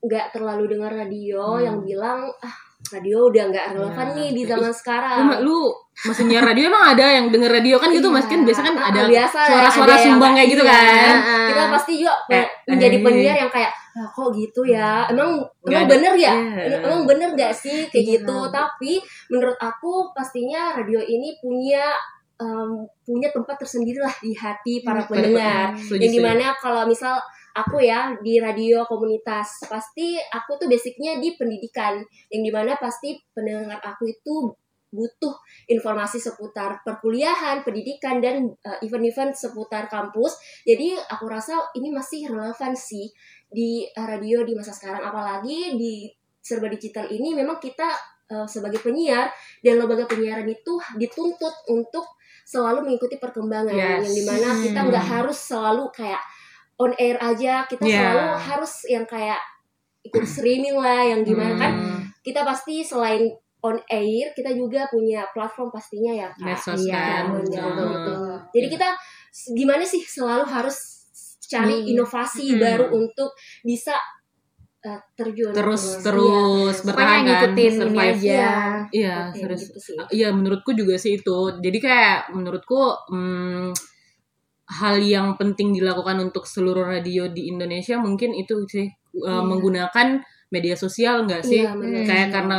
nggak 0.00 0.32
terlalu 0.32 0.64
dengar 0.64 0.96
radio, 0.96 1.60
Hmm. 1.60 1.64
yang 1.68 1.78
bilang 1.84 2.32
ah 2.40 2.56
radio 2.88 3.28
udah 3.28 3.44
nggak 3.52 3.66
relevan 3.76 4.06
Ya. 4.08 4.16
nih 4.16 4.28
di 4.32 4.42
zaman 4.48 4.66
Lu, 4.66 4.74
sekarang. 4.74 5.18
lu 5.44 5.58
masih 6.00 6.24
nyiar 6.24 6.42
radio 6.42 6.64
emang 6.72 6.84
ada 6.96 7.06
yang 7.12 7.28
denger 7.28 7.50
radio 7.52 7.76
kan 7.76 7.92
gitu 7.92 8.08
Iya. 8.08 8.16
mas 8.16 8.26
kan 8.26 8.40
biasa 8.40 8.60
kan 8.64 8.74
ada 8.74 9.00
ya, 9.06 9.24
suara-suara 9.28 9.94
sumbang 10.00 10.32
kayak 10.32 10.48
gitu 10.48 10.64
iya. 10.64 10.72
kan. 10.72 11.14
Kita 11.46 11.62
pasti 11.70 11.92
juga 12.00 12.14
Eh, 12.32 12.46
menjadi 12.66 12.96
eh. 12.96 13.02
penyiar 13.04 13.36
yang 13.36 13.50
kayak 13.52 13.70
ah, 13.70 14.08
kok 14.08 14.28
gitu 14.32 14.60
ya. 14.64 15.04
Emang 15.06 15.38
Nggak 15.60 15.68
emang 15.68 15.84
ada. 15.84 15.92
bener 15.92 16.12
ya? 16.16 16.32
Iya. 16.34 16.76
Emang 16.82 17.00
bener 17.04 17.28
nggak 17.36 17.52
sih 17.52 17.84
kayak 17.92 18.04
Iya. 18.06 18.12
gitu? 18.24 18.38
Tapi 18.48 18.92
menurut 19.28 19.58
aku 19.60 20.08
pastinya 20.10 20.72
radio 20.74 20.98
ini 20.98 21.36
punya 21.38 21.84
punya 23.04 23.28
tempat 23.28 23.60
tersendiri 23.60 24.00
lah 24.00 24.14
di 24.16 24.32
hati 24.32 24.80
para 24.80 25.04
Hmm. 25.04 25.12
pendengar. 25.12 25.76
Yang 25.76 26.12
di 26.16 26.20
mana 26.24 26.56
kalau 26.56 26.88
misal 26.88 27.20
aku 27.52 27.82
ya 27.82 28.14
di 28.20 28.38
radio 28.38 28.86
komunitas 28.86 29.64
pasti 29.66 30.16
aku 30.18 30.56
tuh 30.60 30.66
basicnya 30.70 31.18
di 31.18 31.34
pendidikan 31.34 31.98
yang 32.30 32.42
di 32.42 32.50
mana 32.50 32.74
pasti 32.78 33.18
pendengar 33.34 33.78
aku 33.82 34.06
itu 34.06 34.52
butuh 34.90 35.38
informasi 35.70 36.18
seputar 36.18 36.82
perkuliahan, 36.82 37.62
pendidikan 37.62 38.18
dan 38.18 38.50
uh, 38.66 38.78
event-event 38.82 39.30
seputar 39.38 39.86
kampus. 39.86 40.34
Jadi 40.66 40.98
aku 40.98 41.30
rasa 41.30 41.54
ini 41.78 41.94
masih 41.94 42.26
relevan 42.26 42.74
sih 42.74 43.06
di 43.46 43.86
uh, 43.86 44.06
radio 44.06 44.42
di 44.42 44.50
masa 44.58 44.74
sekarang 44.74 44.98
apalagi 44.98 45.78
di 45.78 46.10
serba 46.42 46.66
digital 46.66 47.06
ini 47.06 47.38
memang 47.38 47.62
kita 47.62 47.86
uh, 48.34 48.46
sebagai 48.50 48.82
penyiar 48.82 49.30
dan 49.62 49.78
lembaga 49.78 50.10
penyiaran 50.10 50.50
itu 50.50 50.82
dituntut 50.98 51.54
untuk 51.70 52.18
selalu 52.42 52.90
mengikuti 52.90 53.14
perkembangan 53.22 53.70
Yes. 53.70 54.02
yang 54.02 54.10
di 54.10 54.22
mana 54.26 54.48
kita 54.58 54.80
nggak 54.90 55.04
Hmm. 55.06 55.14
harus 55.22 55.38
selalu 55.38 55.86
kayak 55.94 56.18
on 56.80 56.92
air 56.96 57.20
aja 57.20 57.68
kita 57.68 57.84
Yeah. 57.84 58.10
selalu 58.10 58.26
harus 58.40 58.72
yang 58.88 59.04
kayak 59.04 59.36
ikut 60.00 60.24
streaming 60.24 60.74
lah 60.74 61.04
yang 61.04 61.20
gimana 61.20 61.52
kan 61.54 61.72
Hmm, 61.72 62.00
kita 62.20 62.40
pasti 62.40 62.80
selain 62.80 63.28
on 63.60 63.76
air 63.86 64.32
kita 64.32 64.48
juga 64.50 64.88
punya 64.88 65.28
platform 65.30 65.68
pastinya 65.68 66.08
ya 66.10 66.28
kak 66.32 66.40
medsos 66.40 66.80
Iya, 66.80 66.96
kan. 66.96 67.24
betul, 67.36 67.60
Hmm. 67.60 67.92
betul. 67.92 68.32
jadi 68.50 68.66
kita 68.72 68.88
gimana 69.52 69.84
sih 69.84 70.00
selalu 70.00 70.48
harus 70.48 70.76
cari 71.44 71.76
Hmm. 71.78 71.92
inovasi 71.92 72.46
Hmm. 72.48 72.58
baru 72.58 72.86
untuk 72.90 73.36
bisa 73.60 73.92
uh, 74.80 74.96
terjun 75.12 75.52
Terus 75.52 75.82
Iya, 75.84 76.00
terus 76.00 76.74
iya. 76.74 76.84
bertahan 76.88 76.96
pokoknya 76.96 77.20
kan, 77.20 77.28
ngikutin 77.44 77.60
ini 77.68 77.76
survive. 77.76 78.00
aja 78.16 78.32
Iya. 78.32 78.48
Iya, 78.90 79.16
Oke, 79.20 79.36
serius. 79.36 79.60
gitu 79.60 79.78
sih. 79.78 79.96
Iya, 80.10 80.28
menurutku 80.32 80.70
juga 80.72 80.94
sih 80.96 81.12
itu. 81.14 81.38
Jadi 81.60 81.78
kayak 81.78 82.32
menurutku 82.32 82.80
hmm, 83.12 83.76
hal 84.70 85.02
yang 85.02 85.34
penting 85.34 85.74
dilakukan 85.74 86.16
untuk 86.22 86.46
seluruh 86.46 86.86
radio 86.86 87.26
di 87.26 87.50
Indonesia 87.50 87.98
mungkin 87.98 88.30
itu 88.38 88.62
sih 88.70 88.86
uh, 89.26 89.42
Iya. 89.42 89.42
menggunakan 89.42 90.08
media 90.50 90.74
sosial 90.74 91.24
nggak 91.24 91.42
sih? 91.42 91.62
Iya, 91.62 91.72
kayak 92.04 92.26
Iya. 92.26 92.34
karena 92.34 92.58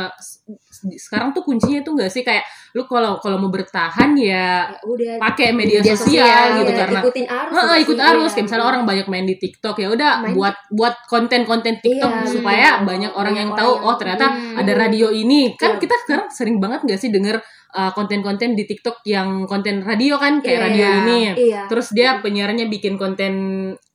sekarang 0.98 1.30
tuh 1.30 1.44
kuncinya 1.44 1.80
tuh 1.80 1.92
nggak 1.94 2.10
sih 2.10 2.22
kayak 2.22 2.42
lu 2.72 2.88
kalau 2.88 3.20
kalau 3.20 3.36
mau 3.36 3.52
bertahan 3.52 4.16
ya 4.16 4.64
Ya 4.72 5.14
pakai 5.20 5.52
media, 5.52 5.78
Media 5.78 5.92
sosial, 5.94 6.24
sosial, 6.24 6.58
gitu 6.58 6.72
Iya, 6.72 6.80
karena 6.80 7.00
ikutin 7.04 7.26
arus 7.28 7.52
Heeh, 7.54 7.76
ikut 7.84 7.96
sih? 7.96 8.02
arus 8.02 8.22
Iya, 8.22 8.32
kayak 8.32 8.44
misalnya 8.48 8.66
orang 8.66 8.82
banyak 8.82 9.06
main 9.06 9.26
di 9.28 9.36
TikTok 9.36 9.76
ya 9.76 9.88
udah 9.92 10.10
buat 10.32 10.56
buat 10.72 10.94
konten-konten 11.06 11.74
TikTok 11.78 12.12
Iya, 12.12 12.26
supaya 12.26 12.68
betul. 12.74 12.86
banyak 12.88 13.12
orang 13.12 13.34
yang 13.36 13.50
tahu 13.52 13.72
oh 13.78 13.94
ternyata 13.94 14.26
Hmm. 14.32 14.56
ada 14.56 14.72
radio 14.74 15.12
ini 15.12 15.52
kan 15.54 15.76
Iya. 15.76 15.80
kita 15.80 15.94
sekarang 16.02 16.26
sering 16.32 16.56
banget 16.58 16.80
nggak 16.82 16.98
sih 16.98 17.10
denger 17.12 17.36
uh, 17.72 17.90
konten-konten 17.92 18.56
di 18.56 18.64
TikTok 18.64 19.04
yang 19.04 19.44
konten 19.44 19.84
radio 19.84 20.16
kan 20.16 20.40
kayak 20.40 20.56
Iya. 20.56 20.64
radio 20.66 20.86
ini 21.04 21.18
iya 21.38 21.60
terus 21.68 21.92
dia 21.92 22.18
penyiarannya 22.18 22.66
bikin 22.66 22.96
konten 22.96 23.32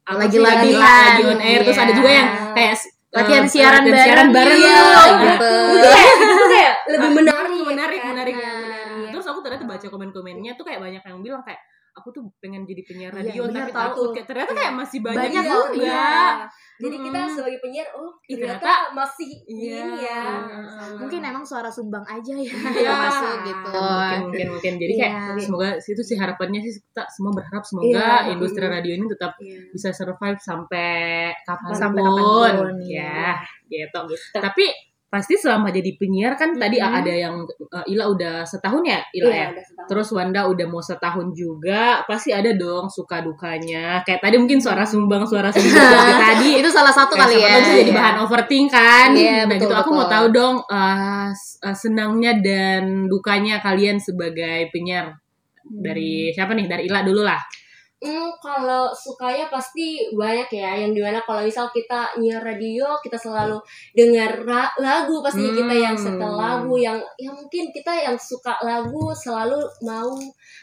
apa 0.05 0.23
Lagi 0.23 0.39
on 1.25 1.39
air 1.41 1.59
terus 1.65 1.75
Iya. 1.75 1.83
ada 1.83 1.93
juga 1.93 2.09
yang 2.13 2.27
kayak 2.53 2.75
uh, 3.17 3.21
latihan 3.25 3.45
siaran 3.49 3.83
latihan 3.89 4.29
bareng, 4.29 4.29
bareng 4.29 4.59
iya, 4.61 4.77
gitu. 4.77 5.25
gitu. 5.25 5.51
itu 5.73 5.87
kayak 5.89 6.13
itu 6.21 6.45
kayak 6.53 6.73
lebih 6.93 7.09
menarik 7.17 7.61
menarik 7.65 7.99
kan? 7.99 8.09
menarik 8.13 8.35
Nah, 8.37 8.45
menarik. 8.45 9.09
terus 9.09 9.25
aku 9.25 9.39
ternyata 9.41 9.65
baca 9.65 9.87
komen-komennya 9.89 10.51
tuh 10.53 10.65
kayak 10.69 10.79
banyak 10.79 11.01
yang 11.01 11.19
bilang 11.25 11.41
kayak 11.41 11.59
aku 11.97 12.09
tuh 12.11 12.23
pengen 12.37 12.61
jadi 12.63 12.81
penyiar 12.81 13.11
Iya, 13.11 13.19
radio 13.25 13.41
bener, 13.43 13.57
tapi 13.59 13.71
tahu. 13.71 13.81
takut 13.81 14.09
kayak 14.13 14.27
ternyata 14.27 14.51
kayak 14.53 14.73
masih 14.75 14.99
banyak, 15.01 15.19
Banyak 15.19 15.43
juga 15.43 15.57
Iya. 15.73 16.05
Jadi 16.77 16.95
kita 17.01 17.19
sebagai 17.27 17.57
penyiar, 17.57 17.87
oh 17.91 18.11
ternyata, 18.21 18.61
ternyata- 18.61 18.85
masih 18.93 19.29
Iya. 19.43 19.81
ini 19.81 19.97
ya. 19.99 20.21
Mungkin 20.95 21.19
emang 21.19 21.41
suara 21.41 21.67
sumbang 21.67 22.05
aja 22.05 22.33
ya 22.33 22.53
Iya. 22.53 22.93
masuk 22.93 23.35
gitu. 23.43 23.69
mungkin 23.73 24.19
mungkin 24.23 24.47
mungkin 24.53 24.73
jadi 24.77 24.93
kayak 24.95 25.13
Iya. 25.33 25.41
semoga 25.41 25.69
itu 25.75 26.01
sih 26.03 26.15
harapannya 26.15 26.59
sih 26.61 26.73
kita 26.79 27.03
semua 27.09 27.33
berharap 27.33 27.63
semoga 27.63 27.89
Iya. 28.23 28.31
industri 28.31 28.61
radio 28.63 28.93
ini 28.93 29.05
tetap 29.07 29.33
Iya. 29.37 29.73
bisa 29.73 29.89
survive 29.89 30.37
sampai 30.37 31.33
kapan 31.43 31.67
pun, 31.67 31.75
Sampai 31.75 32.01
kapan 32.03 32.21
pun, 32.21 32.75
ya 32.85 33.33
gitu 33.65 33.99
tapi 34.33 34.65
pasti 35.07 35.39
selama 35.39 35.71
jadi 35.71 35.95
penyiar 35.95 36.35
kan 36.35 36.51
tadi 36.51 36.83
Mhm. 36.83 36.91
ada 36.91 37.13
yang 37.15 37.35
uh, 37.71 37.85
Ila 37.87 38.11
udah 38.11 38.43
setahun 38.43 38.83
ya 38.83 38.99
Ila 39.15 39.31
ya 39.31 39.35
Iya, 39.39 39.45
udah 39.55 39.63
setahun. 39.63 39.87
Terus 39.87 40.07
Wanda 40.11 40.41
udah 40.45 40.65
mau 40.67 40.83
setahun 40.83 41.27
juga, 41.31 42.03
pasti 42.03 42.35
ada 42.35 42.51
dong 42.53 42.91
suka 42.91 43.23
dukanya. 43.23 44.03
Kayak 44.03 44.19
tadi 44.19 44.35
mungkin 44.35 44.59
suara 44.59 44.83
sumbang, 44.83 45.23
suara 45.23 45.47
sumbang 45.47 45.71
seperti 45.79 46.15
tadi. 46.19 46.49
itu 46.59 46.67
salah 46.67 46.91
satu 46.91 47.15
kali 47.15 47.39
ya. 47.39 47.55
jadi 47.55 47.87
Iya. 47.87 47.95
bahan 47.95 48.15
overthink 48.19 48.67
kan. 48.67 49.09
Iya, 49.15 49.47
nah 49.47 49.55
betul, 49.55 49.63
gitu 49.63 49.75
aku 49.79 49.89
mau 49.95 50.03
betul. 50.03 50.11
tahu 50.11 50.25
dong 50.35 50.55
uh, 50.67 51.27
senangnya 51.71 52.31
dan 52.43 53.07
dukanya 53.07 53.63
kalian 53.63 53.95
sebagai 53.97 54.67
penyiar. 54.69 55.15
Dari 55.63 56.35
siapa 56.35 56.51
nih? 56.51 56.67
Dari 56.67 56.83
Ila 56.87 57.03
dulu 57.03 57.23
lah. 57.23 57.39
Hmm, 57.97 58.29
kalau 58.37 58.93
sukanya 58.93 59.49
pasti 59.49 60.05
banyak 60.13 60.53
ya. 60.53 60.85
Yang 60.85 60.91
di 60.93 61.01
mana 61.01 61.17
kalau 61.25 61.41
misal 61.41 61.65
kita 61.73 62.13
nyiar 62.21 62.45
radio, 62.45 62.93
kita 63.01 63.17
selalu 63.17 63.57
dengar 63.97 64.45
lagu. 64.77 65.17
Pasti 65.25 65.41
Hmm. 65.41 65.57
kita 65.57 65.73
yang 65.73 65.97
setel 65.97 66.29
lagu, 66.29 66.77
yang 66.77 67.01
yang 67.17 67.33
mungkin 67.33 67.73
kita 67.73 67.89
yang 67.97 68.13
suka 68.13 68.53
lagu 68.61 69.09
selalu 69.17 69.57
mau 69.81 70.13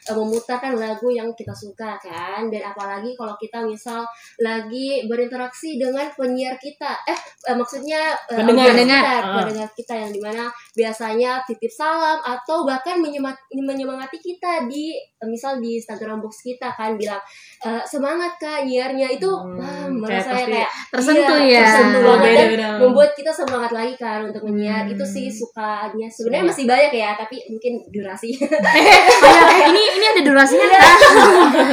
eh, 0.05 0.15
memutarkan 0.15 0.79
lagu 0.79 1.11
yang 1.11 1.35
kita 1.35 1.51
suka 1.51 1.99
kan. 1.99 2.47
Dan 2.55 2.71
apalagi 2.71 3.19
kalau 3.19 3.35
kita 3.35 3.67
misal 3.67 4.07
lagi 4.39 5.03
berinteraksi 5.11 5.75
dengan 5.75 6.07
penyiar 6.15 6.55
kita, 6.63 7.03
eh, 7.11 7.19
eh, 7.51 7.57
maksudnya 7.59 8.15
eh, 8.31 8.39
Pendengar. 8.39 8.79
kita, 8.79 8.95
Ah. 8.95 9.43
pendengar 9.43 9.69
kita 9.75 9.95
yang 9.99 10.13
di 10.15 10.21
mana 10.23 10.45
biasanya 10.71 11.43
titip 11.51 11.73
salam 11.73 12.23
atau 12.23 12.63
bahkan 12.63 13.03
menyemangati 13.51 14.23
kita 14.23 14.71
di 14.71 14.95
misal 15.25 15.57
di 15.57 15.81
Instagram 15.81 16.21
box 16.21 16.45
kita 16.45 16.69
kan 16.77 17.01
bilang 17.01 17.24
"Eh, 17.61 17.83
semangat 17.83 18.37
kak 18.37 18.63
nyiarnya 18.63 19.09
itu 19.11 19.25
Hmm, 19.25 19.57
wah 19.57 19.89
kayak 19.89 19.89
merasa 19.95 20.31
pasti 20.31 20.53
kayak 20.53 20.69
tersentuh 20.91 21.39
iya, 21.41 21.55
ya. 21.55 21.65
tersentuh 21.65 21.99
Oh, 21.99 22.09
banget 22.11 22.21
dan 22.21 22.37
beda-beda. 22.47 22.69
membuat 22.79 23.11
kita 23.13 23.31
semangat 23.31 23.71
lagi 23.71 23.95
kan 23.95 24.21
untuk 24.23 24.43
menyiar 24.43 24.83
Hmm. 24.83 24.93
itu 24.93 25.05
sih 25.07 25.27
sukanya 25.27 26.07
sebenarnya 26.07 26.43
Iya. 26.43 26.51
masih 26.51 26.65
banyak 26.67 26.93
ya 26.95 27.11
tapi 27.15 27.37
mungkin 27.47 27.73
durasi 27.89 28.29
Oh, 28.35 29.49
ini 29.71 29.83
ini 29.93 30.07
ada 30.07 30.21
durasinya 30.23 30.67
Iya. 30.67 30.77
nggak? 30.77 30.93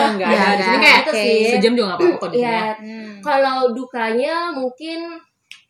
Enggak 0.08 0.30
Ya, 0.30 0.42
ada. 0.42 0.54
Di 0.54 0.64
sini 0.64 0.78
enggak. 0.78 0.82
kayak 0.82 1.02
Itu 1.02 1.12
sih. 1.14 1.44
sejam 1.52 1.72
juga 1.74 1.86
gak 1.86 1.98
apa-apa 1.98 2.16
kok 2.18 2.30
di 2.30 2.36
sini. 2.36 2.46
ya 2.46 2.56
ya. 2.56 2.66
kalau 3.22 3.58
dukanya 3.72 4.34
mungkin 4.50 5.00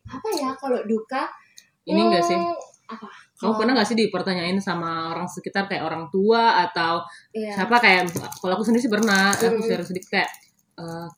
apa 0.03 0.27
ya 0.31 0.50
kalau 0.53 0.79
duka 0.83 1.23
Ini 1.81 1.97
enggak 2.00 2.21
sih? 2.21 2.35
hmm, 2.35 2.53
apa 2.88 3.09
Kamu 3.41 3.57
pernah 3.57 3.74
gak 3.74 3.89
sih 3.89 3.98
dipertanyain 3.98 4.62
sama 4.62 5.10
orang 5.10 5.25
sekitar 5.25 5.65
kayak 5.65 5.81
orang 5.81 6.05
tua 6.13 6.62
atau 6.62 7.01
Iya. 7.33 7.57
siapa 7.57 7.81
kayak 7.81 8.13
kalau 8.38 8.53
aku 8.53 8.63
sendiri 8.63 8.86
sih 8.86 8.93
pernah 8.93 9.33
aku 9.33 9.57
Mm. 9.57 9.65
share 9.65 9.81
sedikit 9.81 10.10
kayak 10.13 10.29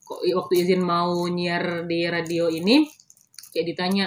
kok 0.00 0.20
waktu 0.24 0.54
izin 0.60 0.80
mau 0.80 1.24
nyiar 1.24 1.84
di 1.84 2.04
radio 2.04 2.48
ini 2.48 2.84
kayak 3.48 3.66
ditanya 3.70 4.06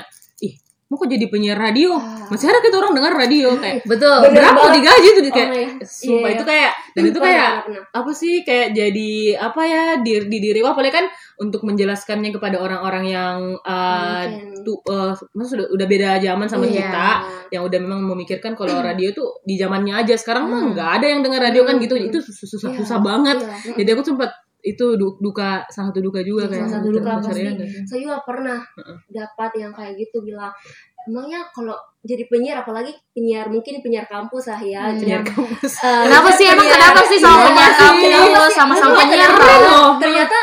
mau 0.87 0.95
kok 0.95 1.07
jadi 1.07 1.27
penyiar 1.27 1.59
radio 1.59 1.99
Ah. 1.99 2.27
masih 2.27 2.47
ada 2.47 2.59
kita 2.59 2.75
orang 2.75 2.95
dengar 2.95 3.11
radio 3.11 3.55
kayak 3.55 3.83
Betul. 3.83 4.23
Bener 4.23 4.39
berapa 4.39 4.55
banget. 4.57 4.75
digaji 4.79 5.09
tuh 5.09 5.23
kayak 5.29 5.49
Oh, 5.49 5.55
iya. 5.55 5.69
sumpah 5.83 6.15
Iya. 6.23 6.35
itu 6.35 6.43
kayak 6.43 6.71
dan 6.89 7.03
itu 7.05 7.19
kayak 7.19 7.49
apa 7.91 8.11
sih 8.11 8.33
kayak 8.41 8.67
jadi 8.71 9.11
apa 9.37 9.61
ya 9.63 9.83
di, 9.99 10.11
di 10.25 10.37
diri 10.39 10.59
wah 10.59 10.71
kan 10.73 11.05
untuk 11.37 11.61
menjelaskannya 11.61 12.31
kepada 12.31 12.57
orang-orang 12.57 13.05
yang 13.05 13.37
uh, 13.59 14.23
Mungkin. 14.23 14.63
tuh 14.63 14.79
uh, 14.85 15.11
sudah 15.37 15.67
udah 15.67 15.85
beda 15.85 16.09
zaman 16.17 16.47
sama 16.47 16.63
Iya. 16.63 16.79
kita 16.79 17.07
yang 17.49 17.63
udah 17.63 17.79
memang 17.79 18.01
memikirkan 18.05 18.51
kalau 18.53 18.79
radio 18.81 19.11
tuh 19.11 19.43
di 19.43 19.55
zamannya 19.55 19.91
aja 19.93 20.15
sekarang 20.15 20.47
mah 20.47 20.61
Hmm. 20.61 20.71
nggak 20.71 20.89
ada 20.97 21.05
yang 21.05 21.19
dengar 21.19 21.41
radio 21.41 21.61
kan 21.63 21.75
Hmm. 21.75 21.83
gitu 21.83 21.95
itu 21.99 22.17
susah 22.21 22.47
susah, 22.47 22.69
Iya. 22.71 22.77
susah 22.79 22.99
banget 22.99 23.37
Iya. 23.37 23.75
jadi 23.75 23.89
aku 23.91 24.03
sempat 24.05 24.31
itu 24.67 24.85
du- 24.93 25.15
duka 25.17 25.63
salah 25.67 25.89
satu 25.89 26.01
duka 26.01 26.19
juga 26.21 26.45
kayak 26.45 26.63
Salah 26.63 26.75
satu 26.75 26.89
duka 26.89 27.09
termasuk 27.15 27.31
pasti. 27.31 27.43
ya 27.43 27.51
saya 27.83 27.99
juga 28.01 28.17
pernah 28.21 28.59
dapat 29.07 29.51
yang 29.55 29.71
kayak 29.71 29.93
gitu 29.97 30.17
bilang 30.21 30.51
emangnya 31.03 31.39
kalau 31.49 31.71
jadi 32.01 32.23
penyiar 32.25 32.57
apalagi 32.59 32.91
penyiar 33.09 33.47
mungkin 33.47 33.79
penyiar 33.79 34.03
kampus 34.05 34.47
lah 34.47 34.59
ya 34.59 34.83
Hmm. 34.85 34.97
penyiar 34.97 35.23
kampus 35.23 35.71
eh, 35.79 36.03
Kenapa 36.05 36.29
sih 36.29 36.45
emang 36.45 36.59
penyiar- 36.61 36.79
kenapa 36.83 37.01
sih 37.01 37.17
sama 37.17 37.35
Iya, 37.37 37.47
penyiar 37.47 37.73
kampus 37.73 38.03
Kenapa 38.03 38.43
sih? 38.43 38.53
sama-sama 38.53 38.91
Emang 38.91 39.07
penyiar 39.07 39.31
loh. 39.63 39.87
ternyata 39.97 40.37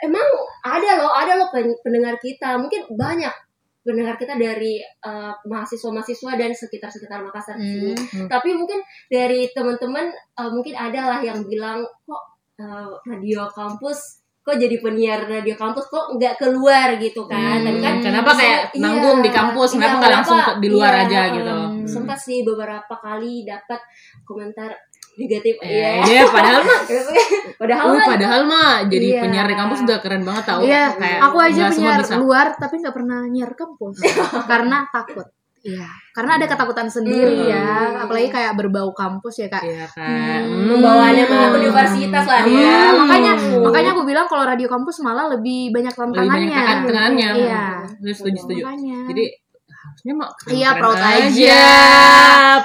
emang 0.00 0.26
ada 0.62 0.90
loh 0.96 1.10
ada 1.12 1.32
loh 1.34 1.48
pen- 1.48 1.78
pendengar 1.80 2.14
kita 2.16 2.56
mungkin 2.56 2.86
banyak 2.90 3.34
pendengar 3.80 4.14
kita 4.14 4.36
dari 4.36 4.76
eh, 4.78 5.32
mahasiswa-mahasiswa 5.42 6.32
dan 6.34 6.50
sekitar-sekitar 6.52 7.20
Makassar 7.20 7.56
sini 7.56 7.92
Hmm. 8.14 8.26
tapi 8.26 8.52
mungkin 8.52 8.78
dari 9.06 9.50
teman-teman 9.50 10.06
eh, 10.12 10.50
mungkin 10.50 10.72
ada 10.72 11.00
lah 11.08 11.20
yang 11.20 11.42
bilang 11.42 11.80
kok 12.00 12.22
eh, 12.60 12.86
radio 13.06 13.48
kampus 13.48 14.20
kok 14.40 14.56
jadi 14.56 14.76
penyiar 14.76 15.20
radio 15.24 15.52
kampus? 15.54 15.84
Kok 15.86 16.16
nggak 16.16 16.34
keluar 16.36 16.96
gitu 16.96 17.24
kan? 17.24 17.60
Hmm, 17.60 17.66
tapi 17.66 17.78
kan 17.78 17.94
kenapa 18.00 18.30
kayak 18.32 18.60
iya, 18.72 18.80
nanggung 18.80 19.18
di 19.20 19.30
kampus, 19.30 19.76
kenapa 19.76 20.00
nggak 20.00 20.12
langsung 20.16 20.38
ke- 20.40 20.56
di 20.58 20.68
luar 20.68 20.92
aja 20.96 21.20
gitu? 21.30 21.52
em, 21.52 21.84
sempat 21.84 22.18
sih 22.18 22.40
beberapa 22.40 22.94
kali 22.96 23.44
dapat 23.44 23.80
komentar 24.24 24.72
negatif. 25.16 25.60
Eh, 25.60 25.68
ya 25.68 25.90
iya, 26.02 26.22
padahal 26.24 26.64
mah 26.64 26.80
padahal 27.60 27.86
mah- 27.92 28.08
padahal 28.08 28.40
mah 28.48 28.72
jadi 28.88 29.06
Iya. 29.12 29.20
penyiar 29.20 29.46
di 29.46 29.56
kampus 29.60 29.78
udah 29.84 29.98
keren 30.00 30.24
banget 30.24 30.44
tau. 30.48 30.60
Iya, 30.64 30.84
kayak 30.96 31.20
aku 31.20 31.36
aja 31.36 31.62
penyiar 31.68 32.00
luar 32.16 32.46
tapi 32.56 32.74
nggak 32.80 32.94
pernah 32.96 33.20
nyiar 33.28 33.52
kampus. 33.52 33.96
Karena 34.50 34.88
takut. 34.88 35.28
Iya, 35.60 35.84
karena 36.10 36.34
ada 36.34 36.46
ketakutan 36.46 36.88
sendiri 36.88 37.36
Hmm. 37.36 37.52
ya, 37.52 37.68
apalagi 38.00 38.28
kayak 38.28 38.56
berbau 38.56 38.90
kampus 38.90 39.34
ya 39.38 39.48
kak. 39.48 39.60
Iya 39.60 39.84
kan. 39.86 40.40
Hmm. 40.40 40.72
membawa 40.72 41.12
nama 41.12 41.52
universitas 41.52 42.24
lah 42.24 42.42
ya 42.42 42.76
Hmm. 42.88 43.04
Makanya, 43.04 43.32
Hmm. 43.34 43.60
makanya 43.60 43.90
aku 43.92 44.02
bilang 44.02 44.24
kalau 44.24 44.44
radio 44.44 44.64
kampus 44.66 45.00
malah 45.00 45.28
lebih 45.28 45.68
banyak 45.68 45.90
Lebih 45.90 46.00
tantangannya. 46.16 46.32
banyak 46.32 46.56
tekan- 46.56 46.84
tekanannya. 46.86 47.28
Iya. 47.36 47.64
Setuju, 47.92 48.12
setuju, 48.14 48.38
setuju. 48.40 48.62
Makanya. 48.62 48.98
Jadi 49.06 49.24
harusnya 49.70 50.12
keren, 50.30 50.54
Iya, 50.54 50.70
proud 50.74 50.96
aja. 50.96 51.12
aja. 51.20 51.62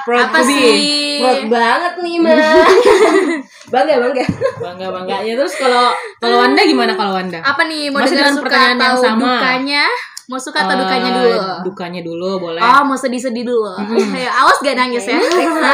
Proud 0.02 0.22
apa 0.22 0.32
to 0.32 0.42
be. 0.42 0.48
sih? 0.48 0.80
Proud 1.18 1.42
banget 1.48 1.92
nih 1.98 2.16
mah 2.16 2.32
bangga 3.72 3.94
bangga 3.98 4.24
Bangga 4.56 4.86
bangganya 4.90 5.32
terus 5.34 5.54
kalau 5.54 5.92
kalau 6.16 6.36
Wanda 6.38 6.62
gimana 6.62 6.92
kalau 6.92 7.12
Wanda? 7.12 7.40
Apa 7.40 7.62
nih 7.64 7.88
mau 7.88 8.00
Masih 8.00 8.16
dengan 8.16 8.34
pertanyaan 8.38 8.78
yang 8.78 8.96
sama. 8.96 9.20
dukanya? 9.36 9.84
Mau 10.26 10.42
suka 10.42 10.66
atau 10.66 10.74
Eh, 10.74 10.80
dukanya 10.82 11.10
dulu? 11.14 11.38
Dukanya 11.70 12.00
dulu 12.02 12.28
boleh. 12.50 12.58
Oh, 12.58 12.82
mau 12.82 12.98
sedih-sedih 12.98 13.46
dulu. 13.46 13.78
Kayak 14.10 14.34
awas 14.42 14.58
gak 14.58 14.74
nangis 14.74 15.06
ya. 15.06 15.18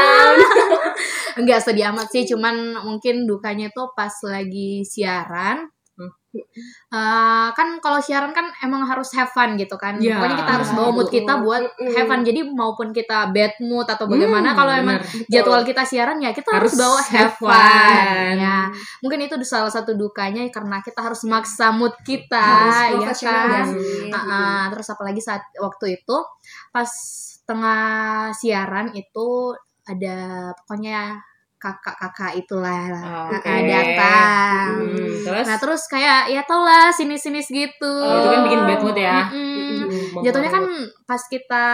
Enggak 1.41 1.65
sedih 1.65 1.89
amat 1.89 2.13
sih, 2.13 2.29
cuman 2.29 2.77
mungkin 2.85 3.25
dukanya 3.25 3.73
tuh 3.73 3.89
pas 3.97 4.13
lagi 4.29 4.85
siaran. 4.85 5.72
Eh, 6.33 7.49
kan 7.53 7.69
kalau 7.81 8.01
siaran 8.01 8.33
kan 8.33 8.49
emang 8.61 8.89
harus 8.89 9.13
have 9.13 9.29
fun 9.31 9.57
gitu 9.57 9.77
kan. 9.77 10.01
Ya, 10.01 10.17
Pokoknya 10.17 10.37
kita 10.41 10.53
harus 10.57 10.71
bawa 10.73 10.89
mood 10.91 11.09
kita 11.09 11.33
buat 11.41 11.63
have 11.93 12.09
fun. 12.09 12.21
Jadi 12.25 12.41
maupun 12.49 12.89
kita 12.93 13.29
bad 13.33 13.53
mood 13.61 13.85
atau 13.85 14.09
bagaimana 14.09 14.53
Hmm, 14.53 14.59
kalau 14.59 14.73
emang 14.73 14.99
bener. 15.01 15.29
jadwal 15.29 15.61
kita 15.65 15.85
siaran 15.85 16.21
ya 16.21 16.33
kita 16.33 16.49
harus, 16.53 16.73
Harus 16.73 16.81
bawa 16.81 17.01
have 17.13 17.35
fun. 17.37 17.53
fun. 17.53 18.35
Ya. 18.41 18.59
Mungkin 19.01 19.19
itu 19.25 19.37
salah 19.45 19.69
satu 19.69 19.93
dukanya 19.93 20.45
karena 20.49 20.81
kita 20.81 21.01
harus 21.01 21.25
maksa 21.25 21.69
mood 21.73 21.93
kita, 22.05 22.41
harus 22.93 23.21
ya 23.21 23.33
kan. 23.33 23.67
Ah, 24.13 24.17
ah. 24.17 24.63
terus 24.73 24.89
apalagi 24.89 25.21
saat 25.21 25.45
waktu 25.57 26.01
itu 26.01 26.17
pas 26.73 26.89
tengah 27.45 27.83
siaran 28.33 28.93
itu 28.95 29.53
ada 29.83 30.51
pokoknya 30.63 31.19
kakak-kakak 31.63 32.33
itulah 32.35 32.91
Oke. 33.31 33.39
kakak 33.39 33.59
datang. 33.71 34.67
Hmm, 34.83 35.15
terus? 35.23 35.47
Nah 35.47 35.57
terus 35.63 35.83
kayak 35.87 36.27
ya 36.35 36.43
tau 36.43 36.67
lah 36.67 36.91
sinis-sinis 36.91 37.47
gitu. 37.47 37.95
Oh, 38.03 38.19
itu 38.19 38.29
kan 38.35 38.41
bikin 38.43 38.61
bad 38.67 38.81
mood 38.83 38.99
ya. 38.99 39.31
Mm-mm. 39.31 39.87
Hmm, 39.87 40.23
Jatuhnya 40.27 40.51
kan 40.51 40.65
pas 41.07 41.23
kita 41.31 41.65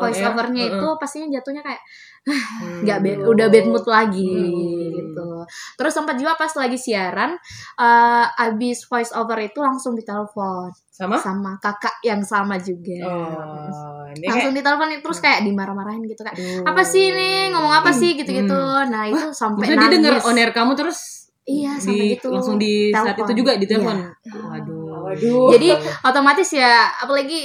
voice 0.00 0.18
Oh, 0.18 0.22
iya? 0.24 0.28
overnya 0.32 0.64
itu 0.72 0.86
pastinya 0.96 1.28
jatuhnya 1.36 1.60
kayak 1.60 1.82
Hmm. 2.54 2.80
nggak 2.80 2.98
bad- 3.00 3.22
udah 3.26 3.46
bad 3.48 3.66
mood 3.66 3.84
lagi 3.84 4.24
Hmm. 4.24 4.90
gitu. 4.90 5.28
Terus 5.74 5.92
sempat 5.92 6.16
juga 6.16 6.32
pas 6.34 6.48
lagi 6.50 6.74
siaran 6.74 7.36
eh 7.76 8.26
abis 8.40 8.84
voice 8.84 9.12
over 9.12 9.36
itu 9.38 9.60
langsung 9.60 9.92
ditelepon 9.92 10.72
sama 10.88 11.18
sama 11.18 11.52
kakak 11.58 12.00
yang 12.00 12.22
sama 12.22 12.56
juga. 12.56 12.96
Oh, 13.02 14.08
ini 14.08 14.24
langsung 14.24 14.50
kayak 14.50 14.58
ditelepon 14.58 14.88
terus 15.00 15.18
kayak 15.18 15.40
dimarah-marahin 15.42 16.00
gitu 16.02 16.22
kayak 16.22 16.34
aduh. 16.34 16.64
apa 16.64 16.82
sih 16.82 17.10
ini 17.10 17.30
ngomong 17.50 17.74
apa 17.74 17.90
sih 17.90 18.14
gitu-gitu. 18.14 18.60
Nah 18.86 19.04
itu 19.04 19.28
sampai 19.30 19.60
Maksudnya 19.60 19.76
dia 19.76 19.84
nangis. 19.84 19.96
denger 20.00 20.14
on 20.24 20.38
air 20.38 20.50
kamu 20.50 20.72
terus 20.74 20.98
Iya 21.44 21.76
sampai 21.76 21.92
di, 22.00 22.08
gitu. 22.16 22.28
langsung 22.32 22.56
di 22.56 22.88
saat 22.88 23.12
Telepon. 23.12 23.26
itu 23.26 23.32
juga 23.36 23.52
ditelepon. 23.54 23.96
Iya. 24.00 24.08
Waduh. 24.32 24.82
waduh 25.04 25.48
Jadi 25.52 25.68
otomatis 26.02 26.48
ya 26.50 26.72
apalagi 26.96 27.40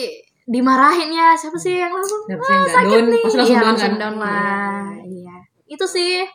dimarahin 0.49 1.09
ya 1.09 1.37
siapa 1.37 1.55
sih 1.55 1.77
yang 1.77 1.93
langsung 1.93 2.25
Siapa 2.25 2.41
sih 2.41 2.51
yang 2.51 2.63
nggak 2.65 2.73
down? 2.81 3.05
Pasti 3.21 3.37
langsung 3.37 3.45
iya, 3.45 3.61
down 3.61 3.69
langsung 3.69 3.85
kan? 3.87 4.01
down 4.01 4.15
lah 4.17 4.81
iya 5.05 5.35
itu 5.67 5.85
sih 5.85 6.25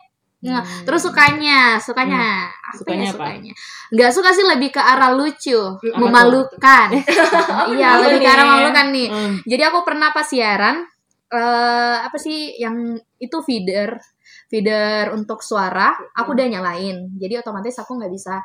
Nah, 0.45 0.61
Hmm. 0.61 0.85
terus 0.85 1.01
sukanya, 1.01 1.81
sukanya, 1.81 2.45
apa 2.45 2.77
Sukanya 2.77 3.01
ya 3.01 3.09
apa? 3.09 3.17
sukanya? 3.17 3.53
Nggak 3.89 4.11
suka 4.13 4.29
sih 4.29 4.45
lebih 4.45 4.69
ke 4.69 4.77
arah 4.77 5.09
lucu, 5.09 5.57
tuh? 5.57 5.97
memalukan. 5.97 6.87
iya, 7.73 7.87
Apa 7.97 8.05
lebih 8.05 8.19
ke 8.21 8.21
nih? 8.21 8.29
arah 8.29 8.45
memalukan 8.45 8.87
nih. 8.93 9.07
Hmm. 9.09 9.33
Jadi 9.41 9.63
aku 9.65 9.79
pernah 9.81 10.13
pas 10.13 10.21
siaran 10.21 10.85
eh 11.25 11.95
apa 11.97 12.13
sih 12.21 12.61
yang 12.61 12.93
itu 13.17 13.37
feeder 13.41 13.97
feeder 14.45 15.09
untuk 15.17 15.41
suara 15.41 15.97
aku 16.13 16.37
udah 16.37 16.45
nyalain 16.45 17.09
jadi 17.17 17.41
otomatis 17.41 17.73
aku 17.81 17.97
nggak 17.97 18.13
bisa 18.13 18.37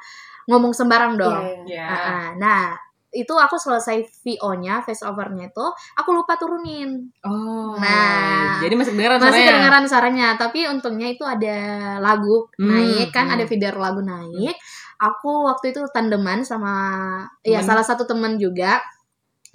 ngomong 0.49 0.73
sembarang 0.73 1.21
dong 1.21 1.45
Iya, 1.69 1.69
iya. 1.69 1.85
Ya. 1.85 1.87
Ah, 1.87 2.01
ah. 2.01 2.27
nah 2.41 2.63
itu 3.11 3.35
aku 3.35 3.59
selesai 3.59 4.07
VO-nya 4.23 4.87
face 4.87 5.03
overnya 5.03 5.51
itu 5.51 5.67
aku 5.99 6.11
lupa 6.15 6.39
turunin 6.39 7.11
Oh. 7.27 7.75
Nah, 7.75 8.63
jadi 8.63 8.75
masih 8.79 8.95
kedengeran 8.95 9.19
masih 9.19 9.29
suaranya? 9.35 9.49
kedengaran 9.51 9.85
suaranya 9.91 10.29
tapi 10.39 10.61
untungnya 10.71 11.09
itu 11.11 11.25
ada 11.27 11.59
lagu 11.99 12.47
Hmm, 12.57 12.71
naik 12.71 13.11
kan 13.11 13.27
hmm. 13.27 13.35
ada 13.35 13.45
feeder 13.51 13.75
lagu 13.75 14.01
naik 14.01 14.55
aku 15.01 15.49
waktu 15.51 15.75
itu 15.75 15.83
tandeman 15.91 16.47
sama 16.47 16.75
ya 17.43 17.61
salah 17.65 17.83
satu 17.83 18.05
teman 18.07 18.37
juga 18.39 18.79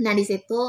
nah 0.02 0.12
di 0.12 0.26
situ 0.28 0.62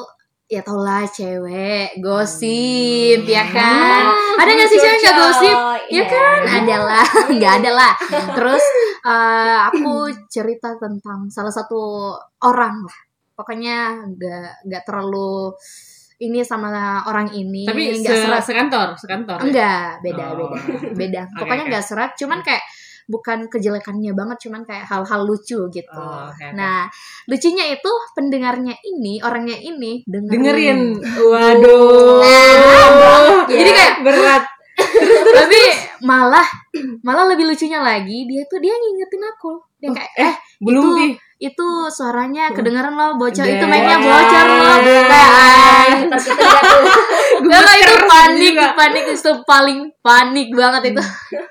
ya 0.47 0.63
tau 0.63 0.79
lah 0.79 1.03
cewek 1.05 1.99
gosip 1.99 3.27
ya 3.27 3.43
kan? 3.47 4.15
ada 4.39 4.51
nggak 4.53 4.69
sih 4.71 4.79
cewek 4.79 4.99
nggak 5.03 5.17
gosip? 5.17 5.57
Ya 5.91 6.05
kan? 6.07 6.39
Ada 6.63 6.77
lah 6.79 7.07
nggak 7.35 7.53
ada 7.61 7.71
lah. 7.73 7.93
Terus 8.31 8.65
eh, 9.03 9.57
aku 9.67 9.93
cerita 10.27 10.79
tentang 10.79 11.27
salah 11.29 11.51
satu 11.51 12.15
orang 12.41 12.79
lah. 12.81 12.99
Pokoknya 13.35 14.07
nggak 14.07 14.65
nggak 14.65 14.83
terlalu 14.83 15.51
ini 16.17 16.41
sama 16.41 16.73
orang 17.05 17.29
ini 17.29 17.69
Tapi 17.69 18.01
nggak 18.01 18.09
se 18.09 18.25
serat. 18.25 18.41
sekantor, 18.41 18.89
sekantor. 18.97 19.37
ya? 19.37 19.45
enggak 19.45 19.89
beda 20.01 20.25
Oh. 20.33 20.49
beda 20.49 20.95
beda. 20.95 21.23
Pokoknya 21.39 21.65
nggak 21.69 21.85
serat 21.85 22.11
cuman 22.15 22.41
kayak 22.41 22.63
bukan 23.07 23.47
kejelekannya 23.47 24.11
banget 24.13 24.37
cuman 24.47 24.63
kayak 24.63 24.83
hal-hal 24.85 25.23
lucu 25.23 25.71
gitu 25.71 25.87
Oh, 25.95 26.27
oke. 26.27 26.47
nah 26.53 26.91
lucunya 27.27 27.71
itu 27.71 27.91
pendengarnya 28.13 28.75
ini 28.83 29.23
orangnya 29.23 29.55
ini 29.57 30.03
dengerin, 30.05 30.35
dengerin. 30.35 30.81
Waduh. 31.23 32.19
Nah, 32.21 33.47
jadi 33.47 33.71
kayak 33.71 33.95
berat. 34.03 34.45
tapi 35.33 35.61
malah 36.05 36.45
malah 37.01 37.25
lebih 37.25 37.49
lucunya 37.49 37.81
lagi 37.81 38.29
dia 38.29 38.45
tuh 38.45 38.61
dia 38.61 38.77
ngingetin 38.77 39.25
aku 39.25 39.57
dia 39.81 39.89
kayak 39.89 40.13
eh 40.21 40.35
Belum 40.61 40.85
itu, 41.01 41.17
itu 41.39 41.69
suaranya 41.89 42.53
kedengeran 42.53 42.93
loh 42.93 43.17
bocor 43.17 43.41
Deh. 43.41 43.57
itu 43.57 43.65
mic-nya 43.65 43.97
bocor 43.97 44.47
loh. 44.53 44.77
Kalau 47.37 47.73
itu 47.85 47.95
panik, 48.05 48.55
panik 48.73 49.05
itu 49.13 49.31
paling 49.45 49.79
panik 50.01 50.49
banget 50.53 50.93
itu. 50.93 51.03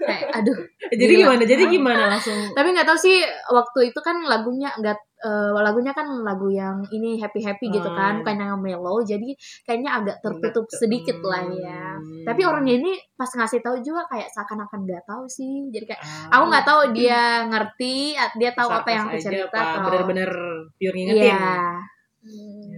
Kayak 0.01 0.41
aduh. 0.41 0.57
Jadi 0.91 1.03
Gila. 1.07 1.21
gimana? 1.25 1.43
Jadi 1.43 1.63
gimana 1.67 2.03
langsung? 2.07 2.37
Tapi 2.51 2.67
nggak 2.69 2.85
tahu 2.85 2.97
sih 2.97 3.17
waktu 3.47 3.79
itu 3.89 3.99
kan 3.99 4.21
lagunya 4.21 4.69
nggak 4.75 4.97
eh, 5.17 5.49
lagunya 5.55 5.89
kan 5.89 6.05
lagu 6.21 6.47
yang 6.47 6.85
ini 6.87 7.17
happy 7.17 7.41
happy 7.41 7.71
gitu 7.71 7.89
kan, 7.89 8.13
Hmm. 8.13 8.19
bukan 8.21 8.35
yang 8.37 8.59
mellow. 8.59 9.01
Jadi 9.01 9.33
kayaknya 9.63 9.89
agak 9.95 10.17
tertutup 10.19 10.69
sedikit 10.69 11.17
lah 11.19 11.41
ya. 11.47 11.97
Hmm. 11.97 12.21
Tapi 12.23 12.41
orangnya 12.43 12.77
ini 12.77 12.93
pas 13.11 13.25
ngasih 13.27 13.57
tahu 13.59 13.81
juga 13.81 14.05
kayak 14.05 14.29
seakan-akan 14.29 14.85
nggak 14.85 15.03
tahu 15.03 15.25
sih. 15.25 15.65
Jadi 15.69 15.85
kayak 15.87 16.01
Ah. 16.29 16.37
aku 16.37 16.43
nggak 16.45 16.65
tahu 16.65 16.79
dia 16.93 17.21
ngerti, 17.43 17.95
dia 18.37 18.51
tahu 18.51 18.69
apa 18.69 18.89
yang 18.91 19.05
aku 19.07 19.17
cerita 19.17 19.61
bener-bener 19.81 20.29
pure 20.75 20.93
ngingetin. 20.93 21.25
Iya. 21.25 21.57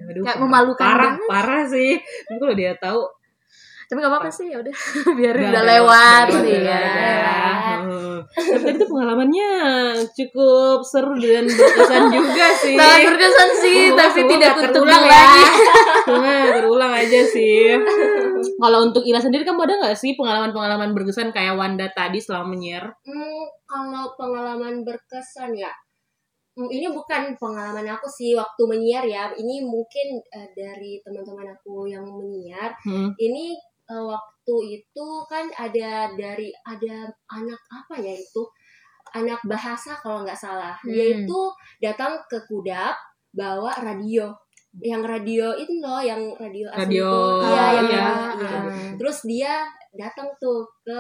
Aduh, 0.08 0.24
Kayak 0.24 0.28
parah- 0.30 0.42
memalukan 0.42 0.86
parah, 0.86 1.06
banget. 1.10 1.28
parah 1.28 1.62
sih. 1.66 1.92
Tapi 2.00 2.38
kalau 2.38 2.56
dia 2.56 2.72
tahu 2.78 3.00
Tapi 3.88 4.04
gak 4.04 4.12
apa-apa 4.12 4.28
sih, 4.28 4.52
ya 4.52 4.60
udah 4.60 4.76
biar 5.18 5.34
udah 5.40 5.48
udah 5.48 5.64
lewat 5.64 6.26
udah 6.28 6.42
sih 6.44 6.58
ya. 6.60 6.84
Hmm. 7.88 8.20
Tapi 8.36 8.60
tadi 8.60 8.78
tuh 8.84 8.90
pengalamannya 8.92 9.50
cukup 10.12 10.84
seru 10.84 11.16
dan 11.16 11.48
berkesan 11.48 12.04
juga 12.20 12.48
sih. 12.60 12.76
Sangat 12.76 13.02
berkesan 13.08 13.50
sih, 13.64 13.80
tapi 13.96 14.20
tidak 14.28 14.52
nggak 14.60 14.72
terulang 14.76 15.04
ya. 15.08 15.12
lagi. 15.16 15.44
Terulang 16.60 16.92
aja 16.92 17.20
sih. 17.32 17.80
Kalau 18.62 18.80
untuk 18.92 19.08
Ila 19.08 19.24
sendiri 19.24 19.48
kamu 19.48 19.64
ada 19.64 19.76
nggak 19.88 19.98
sih 19.98 20.20
pengalaman-pengalaman 20.20 20.92
berkesan 20.92 21.32
kayak 21.32 21.56
Wanda 21.56 21.88
tadi 21.96 22.20
selama 22.20 22.52
menyiar? 22.52 22.92
Hmm, 23.08 23.44
kalau 23.64 24.14
pengalaman 24.20 24.84
berkesan 24.84 25.56
ya, 25.56 25.72
hmm, 26.60 26.70
ini 26.70 26.92
bukan 26.92 27.40
pengalaman 27.40 27.88
aku 27.88 28.12
sih 28.12 28.36
waktu 28.36 28.62
menyiar 28.68 29.08
ya. 29.08 29.32
Ini 29.32 29.64
mungkin 29.64 30.08
eh, 30.36 30.50
dari 30.52 31.00
teman-teman 31.02 31.56
aku 31.56 31.88
yang 31.88 32.04
menyiar. 32.04 32.76
Hmm. 32.84 33.16
Ini 33.16 33.56
eh, 33.88 34.04
waktu 34.04 34.56
itu 34.76 35.08
kan 35.28 35.48
ada 35.56 36.12
dari 36.14 36.52
ada 36.64 37.08
anak 37.32 37.62
apa 37.72 37.96
ya 38.00 38.12
itu 38.12 38.44
anak 39.16 39.40
bahasa 39.48 39.96
kalau 39.98 40.24
nggak 40.28 40.36
salah. 40.36 40.76
Dia 40.84 41.16
Hmm. 41.16 41.24
itu 41.24 41.40
datang 41.80 42.20
ke 42.28 42.36
Kudap 42.46 42.96
bawa 43.32 43.72
radio. 43.80 44.32
Yang 44.78 45.04
radio 45.10 45.46
itu 45.56 45.74
loh, 45.80 45.98
yang 46.04 46.20
radio 46.38 46.68
asli 46.70 47.00
Radio, 47.00 47.08
itu. 47.10 47.48
Iya, 47.50 47.66
yang 47.82 47.88
iya. 47.88 48.08
iya. 48.36 48.60
Terus 49.00 49.18
dia 49.26 49.54
datang 49.96 50.28
tuh 50.38 50.68
ke 50.84 50.98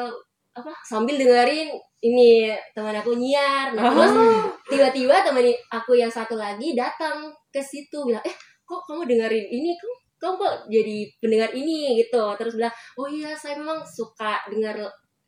apa 0.57 0.73
sambil 0.81 1.13
dengerin 1.19 1.69
ini 2.01 2.49
teman 2.73 2.95
aku 2.97 3.13
nyiar. 3.13 3.75
Nah, 3.77 3.93
terus 3.93 4.13
Oh. 4.17 4.49
tiba-tiba 4.65 5.21
teman 5.21 5.45
aku 5.69 5.93
yang 5.93 6.09
satu 6.09 6.33
lagi 6.33 6.73
datang 6.73 7.29
ke 7.53 7.61
situ 7.61 8.01
bilang, 8.07 8.23
"Eh, 8.25 8.33
kok 8.65 8.81
kamu 8.89 9.05
dengerin 9.05 9.45
ini? 9.45 9.77
Kamu 9.77 9.93
kamu 10.17 10.33
kok 10.35 10.55
jadi 10.67 10.97
pendengar 11.17 11.49
ini?" 11.53 11.97
gitu. 11.97 12.23
Terus 12.35 12.53
bilang, 12.55 12.73
"Oh 12.95 13.07
iya, 13.07 13.33
saya 13.33 13.57
memang 13.57 13.81
suka 13.81 14.41
dengar 14.49 14.75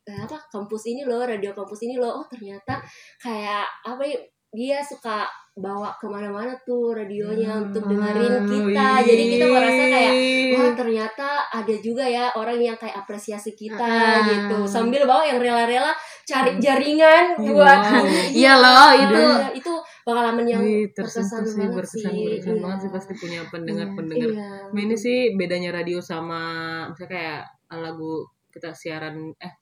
eh, 0.04 0.20
apa 0.20 0.36
kampus 0.50 0.90
ini 0.90 1.04
loh, 1.04 1.22
radio 1.22 1.52
kampus 1.52 1.86
ini 1.86 1.94
loh. 1.94 2.18
Oh, 2.18 2.26
ternyata 2.26 2.80
kayak 3.18 3.62
apa 3.84 4.02
ya 4.02 4.18
dia 4.50 4.82
suka 4.82 5.30
bawa 5.54 5.94
ke 5.94 6.10
mana-mana 6.10 6.50
tuh 6.66 6.90
radionya 6.90 7.54
untuk 7.60 7.86
dengerin 7.86 8.42
kita. 8.42 8.88
Wih. 8.98 9.06
Jadi 9.06 9.22
kita 9.30 9.46
merasa 9.46 9.82
kayak 9.86 10.12
wah 10.50 10.70
ternyata 10.74 11.28
ada 11.46 11.74
juga 11.78 12.02
ya 12.02 12.32
orang 12.34 12.58
yang 12.58 12.74
kayak 12.74 12.98
apresiasi 12.98 13.54
kita 13.54 13.78
Ah. 13.78 14.26
gitu 14.26 14.66
sambil 14.66 15.06
bawa 15.06 15.22
yang 15.22 15.38
rela-rela 15.38 15.94
cari 16.26 16.58
jaringan 16.58 17.38
Wow. 17.38 17.46
buat 17.54 17.78
Iya 18.42 18.58
loh, 18.58 18.88
itu 18.96 19.22
Iya, 19.22 19.48
itu 19.54 19.72
pengalaman 20.10 20.46
yang 20.50 20.60
Wih, 20.66 20.90
berkesan 20.90 21.42
sih, 21.46 21.54
banget 21.62 21.74
berkesan, 21.78 22.12
sih. 22.12 22.24
berkesan 22.26 22.54
Iya. 22.58 22.62
banget 22.66 22.78
sih 22.82 22.90
pasti 22.90 23.12
punya 23.16 23.40
pendengar-pendengar. 23.48 24.30
iya. 24.34 24.48
Nah, 24.74 24.80
ini 24.82 24.96
sih 24.98 25.18
bedanya 25.38 25.70
radio 25.70 25.98
sama 26.02 26.42
misalnya 26.90 27.10
kayak 27.14 27.42
lagu 27.78 28.26
kita 28.50 28.74
siaran 28.74 29.30
eh 29.38 29.54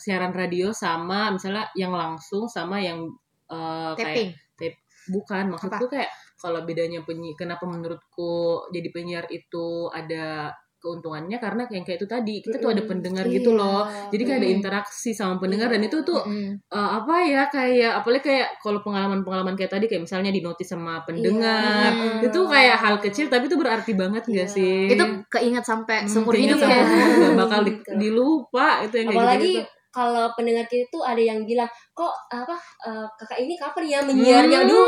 siaran 0.00 0.32
radio 0.32 0.72
sama 0.72 1.28
misalnya 1.34 1.68
yang 1.76 1.92
langsung 1.92 2.48
sama 2.48 2.80
yang 2.80 3.04
eh, 3.52 3.92
kayak 4.00 4.32
tapping. 4.56 4.74
bukan 5.12 5.44
maksudku 5.52 5.84
Apa? 5.84 5.92
kayak 5.92 6.10
kalau 6.40 6.60
bedanya 6.64 7.04
penyi 7.04 7.36
kenapa 7.36 7.68
menurutku 7.68 8.64
jadi 8.72 8.88
penyiar 8.88 9.26
itu 9.28 9.92
ada 9.92 10.52
keuntungannya 10.84 11.38
karena 11.38 11.64
yang 11.66 11.80
kayak 11.80 11.96
itu 11.96 12.06
tadi 12.06 12.34
kita 12.38 12.56
tuh 12.58 12.70
ada 12.70 12.84
pendengar 12.84 13.24
gitu 13.26 13.50
Iya. 13.50 13.56
loh 13.56 13.82
jadi 14.08 14.22
kayak 14.22 14.38
ada 14.38 14.50
interaksi 14.52 15.10
sama 15.10 15.34
pendengar 15.38 15.66
Iya. 15.66 15.74
dan 15.74 15.82
itu 15.82 15.98
tuh 16.02 16.20
eh, 16.68 16.90
apa 16.92 17.14
ya 17.24 17.42
kayak 17.48 17.92
apalagi 17.96 18.22
kayak 18.22 18.48
kalau 18.58 18.78
pengalaman-pengalaman 18.78 19.54
kayak 19.54 19.72
tadi 19.72 19.86
kayak 19.86 20.04
misalnya 20.04 20.28
dinotis 20.28 20.68
sama 20.68 21.00
pendengar 21.02 21.90
Iya. 21.90 22.28
itu 22.28 22.40
kayak 22.44 22.76
hal 22.76 22.94
kecil 22.98 23.26
tapi 23.26 23.48
itu 23.48 23.56
berarti 23.56 23.92
banget 23.94 24.28
Iya. 24.28 24.44
sih 24.44 24.86
Itu 24.86 25.04
keinget 25.26 25.64
sampai 25.64 26.04
Hmm, 26.04 26.10
seumur 26.10 26.30
keinget 26.30 26.54
hidup 26.54 26.60
sama 26.60 26.76
ya. 26.76 26.84
bakal 27.34 27.60
di- 27.62 27.72
Gitu. 27.74 27.90
dilupa 27.96 28.68
itu 28.82 28.94
yang 28.94 29.08
kayak 29.08 29.18
apalagi 29.18 29.52
gitu 29.54 29.72
kalau 29.88 30.26
pendengar 30.34 30.66
kita 30.66 30.90
tuh 30.90 31.00
ada 31.00 31.22
yang 31.22 31.40
bilang 31.42 31.66
kok 31.90 32.10
apa 32.28 32.52
eh, 32.82 33.06
kakak 33.16 33.38
ini 33.40 33.54
kapan 33.54 33.84
ya 33.84 33.98
menyiarnya 34.02 34.58
Hmm. 34.58 34.66
aduh 34.66 34.86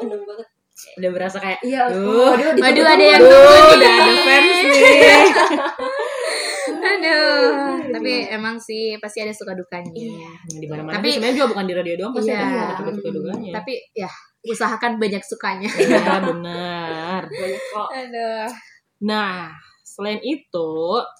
enak 0.00 0.20
banget 0.24 0.48
udah 0.96 1.10
berasa 1.10 1.36
kayak 1.38 1.58
iya 1.60 1.86
Duh. 1.86 1.98
waduh, 1.98 2.28
Waduh, 2.30 2.52
ditunggu 2.54 2.86
ada 2.86 3.04
yang 3.04 3.20
nunggu 3.20 3.64
udah 3.74 3.92
ada 3.96 4.14
fans 4.20 4.48
nih 4.48 4.82
Aduh, 6.68 7.50
tapi 7.90 8.12
emang 8.28 8.56
sih 8.58 8.94
pasti 8.98 9.18
ada 9.18 9.32
suka 9.32 9.52
dukanya. 9.52 9.90
Iya. 9.90 10.30
di 10.52 10.66
mana 10.66 10.82
mana 10.82 10.94
Tapi- 10.94 11.10
tapi 11.10 11.14
sebenarnya 11.16 11.36
juga 11.36 11.48
bukan 11.50 11.64
di 11.64 11.74
radio 11.74 11.94
doang 11.96 12.12
pasti 12.14 12.30
Iya. 12.30 12.42
ada 12.44 12.74
suka 12.76 12.90
suka 12.92 13.10
dukanya 13.10 13.50
Tapi 13.54 13.72
ya 13.92 14.10
usahakan 14.40 14.92
banyak 14.96 15.22
sukanya. 15.22 15.70
iya 15.74 16.16
benar 16.20 17.22
banyak 17.26 17.62
kok 17.72 17.88
Aduh. 17.90 18.46
nah 19.00 19.50
selain 19.82 20.20
itu 20.20 20.68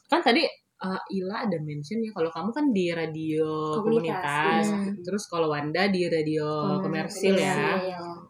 kan 0.06 0.20
tadi 0.20 0.44
eh, 0.82 1.00
Ila 1.18 1.46
ada 1.46 1.58
mention 1.58 2.02
ya 2.02 2.10
kalau 2.14 2.30
kamu 2.30 2.50
kan 2.54 2.66
di 2.70 2.86
radio 2.94 3.78
Komunitas, 3.78 3.82
komunitas, 3.82 4.64
iya. 4.68 5.02
terus 5.02 5.24
kalau 5.26 5.48
Wanda 5.50 5.90
di 5.90 6.06
radio 6.06 6.78
komersil 6.82 7.34
ya. 7.34 7.74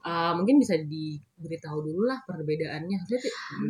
Eh, 0.00 0.32
mungkin 0.36 0.56
bisa 0.62 0.80
diberitahu 1.38 1.78
dulu 1.80 2.02
lah 2.04 2.18
perbedaannya. 2.22 2.96
Maksudnya, 2.98 3.22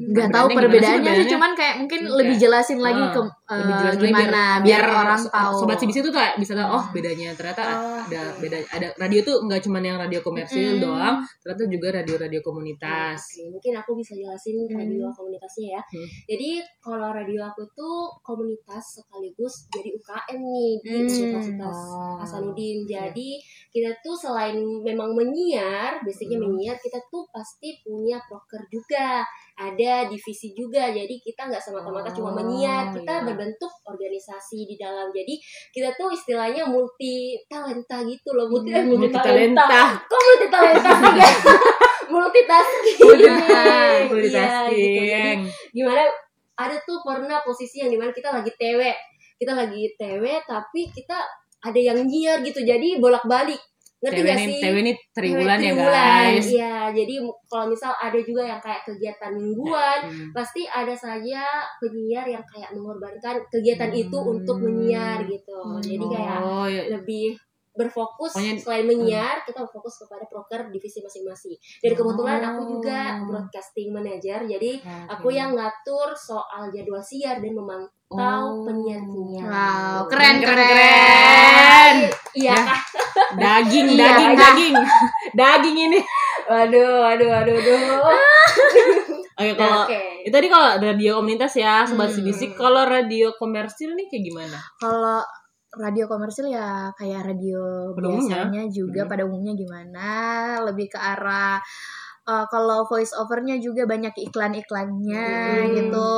nggak 0.09 0.28
tahu 0.31 0.46
perbedaannya 0.50 1.12
sih 1.14 1.26
cuman 1.28 1.50
kayak 1.52 1.74
mungkin 1.78 2.00
Oke. 2.02 2.16
lebih 2.16 2.37
jelasin 2.38 2.78
lagi 2.78 2.98
Ah, 2.98 3.11
ke 3.11 3.20
eh, 3.20 3.57
lebih 3.59 3.74
jelas 3.74 3.94
lagi 3.94 4.07
gimana 4.09 4.42
biar, 4.61 4.83
orang 4.87 5.20
so- 5.20 5.28
tahu 5.31 5.54
sobat 5.59 5.76
CBC 5.76 5.96
tuh 6.00 6.11
kayak 6.11 6.35
bisa 6.37 6.52
tahu 6.54 6.68
oh 6.70 6.85
bedanya 6.90 7.28
ternyata 7.33 7.62
Oh, 7.68 8.00
ada 8.00 8.22
beda 8.35 8.59
ada 8.70 8.88
radio 8.96 9.20
tuh 9.20 9.37
nggak 9.42 9.61
cuma 9.61 9.78
yang 9.78 9.96
radio 9.96 10.18
komersil 10.18 10.70
Mm. 10.70 10.81
doang 10.81 11.16
ternyata 11.38 11.62
juga 11.66 11.88
radio-radio 11.94 12.40
komunitas 12.40 13.18
Oke, 13.31 13.44
mungkin 13.50 13.72
aku 13.74 13.90
bisa 13.94 14.12
jelasin 14.12 14.57
Hmm. 14.61 14.74
radio 14.74 15.07
komunitasnya 15.11 15.66
ya. 15.70 15.83
Hmm. 15.83 16.09
Jadi 16.26 16.50
kalau 16.78 17.11
radio 17.11 17.40
aku 17.44 17.62
tuh 17.70 17.96
komunitas 18.20 18.98
sekaligus 18.98 19.68
jadi 19.68 19.92
UKM 19.92 20.38
nih 20.38 20.72
di 20.78 20.88
Hmm. 20.88 20.98
Universitas 21.02 21.76
Oh. 21.90 22.16
Hasanuddin. 22.18 22.85
Jadi 22.85 23.40
kita 23.68 23.92
tuh 23.98 24.14
selain 24.14 24.57
memang 24.81 25.12
menyiar, 25.12 26.00
basicnya 26.00 26.37
Hmm. 26.37 26.48
menyiar, 26.48 26.76
kita 26.76 26.98
tuh 27.07 27.24
pasti 27.59 27.83
punya 27.83 28.23
proker 28.23 28.71
juga, 28.71 29.27
ada 29.59 30.07
divisi 30.07 30.55
juga. 30.55 30.94
Jadi 30.94 31.18
kita 31.18 31.51
nggak 31.51 31.59
semata-mata 31.59 32.14
cuma 32.14 32.31
Oh, 32.31 32.38
menyiar, 32.38 32.94
kita 32.94 33.18
iya. 33.18 33.27
berbentuk 33.27 33.73
organisasi 33.83 34.62
di 34.62 34.79
dalam. 34.79 35.11
Jadi 35.11 35.35
kita 35.75 35.90
tuh 35.99 36.14
istilahnya 36.14 36.71
multi 36.71 37.35
talenta 37.51 37.99
gitu 38.07 38.31
loh, 38.38 38.47
multi, 38.47 38.71
eh, 38.71 38.87
multi 38.87 39.11
talenta. 39.11 39.66
multitalenta 39.66 40.07
Kok 40.07 40.21
multi 40.23 40.47
talenta 40.47 40.90
sih 41.03 41.12
ya? 41.18 41.31
Multitasking. 42.14 42.97
Multitasking. 43.05 44.09
Iya, 44.09 44.73
gitu. 44.73 45.03
Jadi 45.12 45.33
gimana 45.75 46.03
ada 46.55 46.77
tuh 46.87 47.03
pernah 47.03 47.42
posisi 47.42 47.83
yang 47.83 47.90
di 47.90 47.99
mana 47.99 48.14
kita 48.14 48.33
lagi 48.33 48.49
TW 48.55 48.81
kita 49.37 49.53
lagi 49.53 49.92
TW 49.92 50.25
tapi 50.49 50.88
kita 50.88 51.21
ada 51.61 51.77
yang 51.77 52.01
nyiar 52.09 52.40
gitu 52.40 52.64
jadi 52.64 52.97
bolak 52.97 53.29
balik 53.29 53.61
ngerti 53.98 54.20
TW 54.20 54.26
gak 54.26 54.38
sih? 54.38 54.56
TW 54.61 54.74
ini 54.78 54.92
triwulan 55.11 55.58
ya 55.58 55.72
Triwulan, 55.72 56.22
guys. 56.30 56.46
iya. 56.48 56.74
Jadi 56.88 57.14
kalau 57.44 57.66
misal 57.66 57.92
ada 57.92 58.18
juga 58.18 58.42
yang 58.42 58.61
kayak 58.62 58.82
kegiatan 58.84 59.32
mingguan 59.32 60.00
Hmm. 60.06 60.30
pasti 60.30 60.62
ada 60.64 60.94
saja 60.94 61.42
penyiar 61.76 62.22
yang 62.24 62.44
kayak 62.44 62.70
mengorbankan 62.72 63.42
kegiatan 63.48 63.90
itu 63.90 64.14
Hmm. 64.14 64.32
untuk 64.32 64.56
menyiar 64.58 65.18
gitu. 65.24 65.58
Jadi 65.82 66.04
kayak 66.06 66.38
oh 66.38 66.64
ya. 66.64 66.82
lebih 66.88 67.34
berfokus 67.79 68.35
Pokoknya- 68.35 68.59
selain 68.59 68.85
menyiar 68.85 69.47
kita 69.47 69.62
berfokus 69.62 70.03
kepada 70.03 70.27
proker 70.27 70.67
divisi 70.69 70.99
masing-masing 70.99 71.55
dan 71.79 71.93
kebetulan 71.95 72.43
aku 72.43 72.62
juga 72.69 73.01
Oh. 73.14 73.31
broadcasting 73.31 73.88
manager 73.88 74.43
jadi 74.43 74.83
aku 75.07 75.31
Oke. 75.31 75.37
yang 75.37 75.55
ngatur 75.55 76.11
soal 76.12 76.67
jadwal 76.69 76.99
siar 76.99 77.38
dan 77.38 77.55
memantau 77.55 77.95
Oh. 78.11 78.64
penyiar-penyiar 78.64 79.45
wow 79.45 80.01
keren 80.07 80.41
Keren, 80.41 80.59
keren, 80.59 80.67
keren. 80.67 81.97
iya 82.35 82.57
Ya. 82.57 82.59
daging 83.37 83.87
Iya, 83.88 84.01
daging 84.03 84.29
iya. 84.29 84.41
daging 84.43 84.75
daging 85.33 85.77
ini 85.79 85.99
waduh 86.45 87.05
waduh 87.05 87.29
waduh 87.31 87.55
waduh 87.55 88.01
oke 89.38 89.53
kalau 89.55 89.85
oke 89.85 90.01
itu 90.25 90.33
tadi 90.33 90.49
kalau 90.49 90.69
radio 90.77 91.11
komunitas 91.17 91.53
ya 91.55 91.85
sobat 91.85 92.09
Hmm. 92.09 92.17
CBC 92.19 92.41
kalau 92.53 92.83
radio 92.83 93.31
komersil 93.33 93.93
nih 93.93 94.09
kayak 94.09 94.25
gimana 94.25 94.59
kalau 94.77 95.21
radio 95.76 96.09
komersil 96.09 96.48
ya 96.48 96.88
kayak 96.96 97.28
radio 97.28 97.92
Pada 97.92 98.09
umumnya. 98.09 98.48
biasanya 98.48 98.62
juga 98.72 99.00
Hmm. 99.04 99.11
pada 99.11 99.22
umumnya 99.28 99.52
gimana 99.52 100.09
lebih 100.64 100.88
ke 100.88 100.98
arah 100.98 101.61
uh, 102.24 102.46
kalau 102.48 102.88
voice 102.88 103.12
overnya 103.12 103.61
juga 103.61 103.85
banyak 103.85 104.16
iklan-iklannya 104.16 105.28
Hmm. 105.28 105.72
gitu 105.76 106.11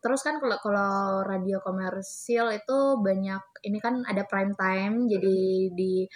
terus 0.00 0.24
kan 0.24 0.40
kalau 0.40 0.56
kalau 0.60 0.94
radio 1.22 1.60
komersil 1.60 2.48
itu 2.48 2.78
banyak 3.00 3.42
ini 3.64 3.78
kan 3.80 4.00
ada 4.04 4.24
prime 4.24 4.56
time 4.56 5.04
jadi 5.04 5.36
di 5.72 6.08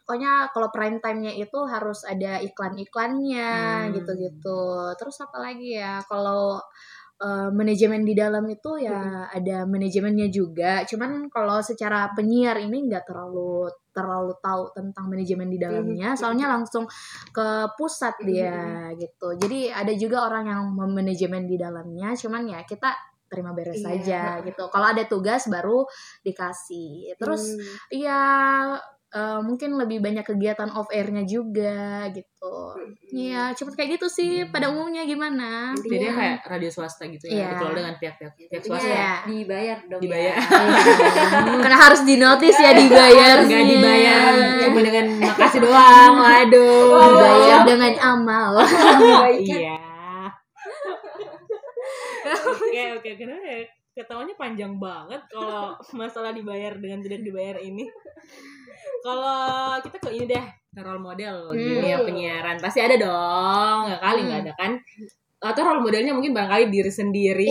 pokoknya 0.00 0.54
kalau 0.54 0.70
prime 0.70 1.02
time-nya 1.02 1.34
itu 1.34 1.58
harus 1.66 2.06
ada 2.06 2.38
iklan-iklannya 2.38 3.52
Hmm. 3.88 3.92
gitu-gitu 3.96 4.62
terus 4.94 5.16
apa 5.18 5.40
lagi 5.40 5.74
ya 5.74 5.98
kalau 6.06 6.60
uh, 7.22 7.48
manajemen 7.52 8.04
di 8.04 8.12
dalam 8.12 8.44
itu 8.48 8.76
ya 8.80 9.28
ada 9.32 9.64
manajemennya 9.64 10.28
juga. 10.28 10.84
Cuman 10.84 11.28
kalau 11.32 11.60
secara 11.64 12.10
penyiar 12.12 12.60
ini 12.60 12.88
nggak 12.88 13.04
terlalu 13.08 13.68
terlalu 13.96 14.36
tahu 14.44 14.76
tentang 14.76 15.08
manajemen 15.08 15.48
di 15.48 15.56
dalamnya. 15.56 16.12
Mhm. 16.12 16.18
soalnya 16.20 16.46
langsung 16.52 16.84
ke 17.32 17.46
pusat 17.80 18.12
dia 18.20 18.92
gitu. 19.00 19.32
Jadi 19.40 19.72
ada 19.72 19.92
juga 19.96 20.28
orang 20.28 20.44
yang 20.52 20.62
memanajemen 20.76 21.48
di 21.48 21.56
dalamnya. 21.56 22.12
Cuman 22.12 22.44
ya 22.44 22.60
kita 22.68 22.92
terima 23.26 23.50
beres 23.56 23.82
Iya. 23.82 23.86
saja 23.90 24.22
gitu. 24.46 24.68
Kalau 24.70 24.86
ada 24.86 25.02
tugas 25.08 25.48
baru 25.50 25.82
dikasih. 26.22 27.16
Terus 27.18 27.56
Hmm. 27.56 27.74
Iya, 27.90 28.20
eh, 29.16 29.40
mungkin 29.40 29.80
lebih 29.80 30.04
banyak 30.04 30.20
kegiatan 30.22 30.68
off 30.70 30.92
airnya 30.92 31.24
juga 31.24 32.04
gitu. 32.12 32.52
Iya, 33.10 33.56
cuma 33.56 33.72
kayak 33.72 33.96
gitu 33.96 34.06
sih. 34.06 34.44
Pada 34.52 34.68
umumnya 34.68 35.02
gimana? 35.02 35.72
jadi 35.72 36.12
kayak 36.12 36.36
radio 36.44 36.68
swasta 36.68 37.08
gitu 37.08 37.24
ya 37.26 37.32
Iya. 37.32 37.46
dikelola 37.56 37.76
dengan 37.80 37.94
pihak-pihak 37.96 38.32
pihak 38.36 38.62
swasta 38.62 38.86
Iya. 38.86 39.12
dibayar 39.24 39.78
dong 39.88 40.00
Dibayar. 40.04 40.34
ya. 40.36 40.44
Karena 41.64 41.78
harus 41.80 42.00
dinotis 42.04 42.56
ya 42.56 42.72
dibayar. 42.72 43.36
nggak 43.40 43.64
dibayar 43.66 44.32
cuma 44.60 44.80
dengan 44.82 45.06
makasih 45.24 45.60
doang 45.62 46.12
waduh 46.22 47.08
Dibayar 47.08 47.60
dengan 47.64 47.92
amal. 48.04 48.52
iya 49.40 49.76
oke 52.36 52.82
oke 52.98 53.10
kenapa 53.16 53.46
ya 53.46 53.60
ketawanya 53.96 54.34
panjang 54.36 54.76
banget 54.76 55.22
kalau 55.32 55.72
masalah 55.94 56.34
dibayar 56.34 56.76
dengan 56.76 57.00
tidak 57.00 57.24
dibayar 57.24 57.56
ini 57.58 57.88
kalau 59.00 59.78
kita 59.80 59.96
ke 59.98 60.10
ini 60.12 60.26
deh 60.26 60.44
ke 60.76 60.80
role 60.84 61.00
model 61.00 61.48
Hmm. 61.48 61.56
dunia 61.56 61.96
penyiaran. 62.04 62.56
Pasti 62.60 62.80
ada 62.84 62.96
dong 63.00 63.78
nggak 63.88 64.00
kali 64.02 64.20
nggak 64.28 64.40
ada 64.44 64.52
kan? 64.56 64.72
Atau 65.36 65.62
role 65.62 65.84
modelnya 65.84 66.16
mungkin 66.16 66.32
barangkali 66.32 66.72
diri 66.72 66.92
sendiri. 66.92 67.48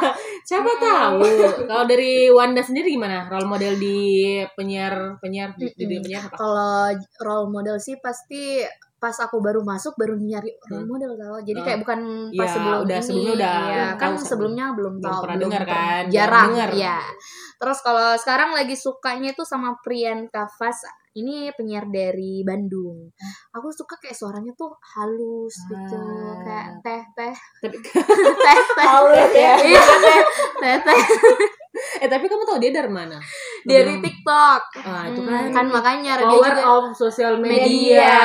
Siapa 0.48 0.72
tahu. 0.80 1.20
Kalau 1.68 1.84
dari 1.84 2.32
Wanda 2.32 2.64
sendiri 2.64 2.92
gimana? 2.96 3.28
Role 3.28 3.48
model 3.48 3.76
di 3.76 4.40
penyiar 4.56 5.20
penyiar 5.20 5.52
di, 5.54 5.68
di 5.74 5.84
dunia 5.84 6.00
penyiar 6.02 6.22
apa? 6.32 6.36
Kalau 6.36 6.74
role 7.22 7.48
model 7.52 7.76
sih 7.76 7.96
pasti 8.00 8.64
pas 8.96 9.12
aku 9.14 9.36
baru 9.38 9.60
masuk 9.60 9.92
baru 9.94 10.16
nyari 10.16 10.56
role 10.66 10.82
Hmm. 10.82 10.88
model 10.88 11.12
tau. 11.14 11.36
Jadi 11.40 11.60
Oh. 11.60 11.64
kayak 11.64 11.78
bukan 11.84 12.00
pas 12.32 12.42
Iya, 12.42 12.48
sebelum 12.50 12.78
udah- 12.80 12.96
ini. 12.96 13.04
sebelumnya 13.04 13.32
udah 13.36 13.54
Iya, 13.60 13.86
kan 13.94 14.10
tahu 14.10 14.24
sebelumnya 14.24 14.64
belum 14.72 14.94
Belum 14.96 15.04
tahu, 15.04 15.20
pernah 15.20 15.36
belum 15.36 15.44
dengar 15.46 15.62
kan? 15.64 16.02
Jarang 16.08 16.50
dengar. 16.50 16.70
ya. 16.72 16.98
Terus 17.56 17.78
kalau 17.80 18.08
sekarang 18.16 18.50
lagi 18.52 18.74
sukanya 18.74 19.28
itu 19.30 19.42
sama 19.42 19.76
Priyanka 19.78 20.44
Fas. 20.50 20.80
Ini 21.12 21.48
penyiar 21.52 21.88
dari 21.88 22.44
Bandung. 22.44 23.08
Aku 23.50 23.68
suka 23.70 23.96
kayak 23.96 24.12
suaranya 24.12 24.52
tuh 24.52 24.68
halus 24.94 25.56
gitu, 25.64 25.96
Ah. 25.96 26.36
kayak 26.42 26.66
teh 26.82 27.02
teh 27.14 27.34
teh 28.44 28.58
teh. 28.76 28.84
Halus 28.84 29.32
ya. 29.32 29.56
Iya, 29.56 29.80
teh 30.60 30.76
teh 30.78 31.00
eh 31.96 32.08
tapi 32.08 32.24
kamu 32.24 32.42
tahu 32.42 32.56
dia 32.56 32.68
dari 32.70 32.88
mana 32.88 33.16
dari 33.66 33.94
TikTok. 33.98 34.60
ah 34.80 35.02
itu 35.04 35.20
Hmm, 35.20 35.28
kan 35.28 35.44
kan 35.52 35.66
makanya 35.68 36.12
power 36.18 36.30
juga 36.32 36.62
of 36.64 36.84
social 36.92 37.34
media, 37.36 37.98
Media. 37.98 38.18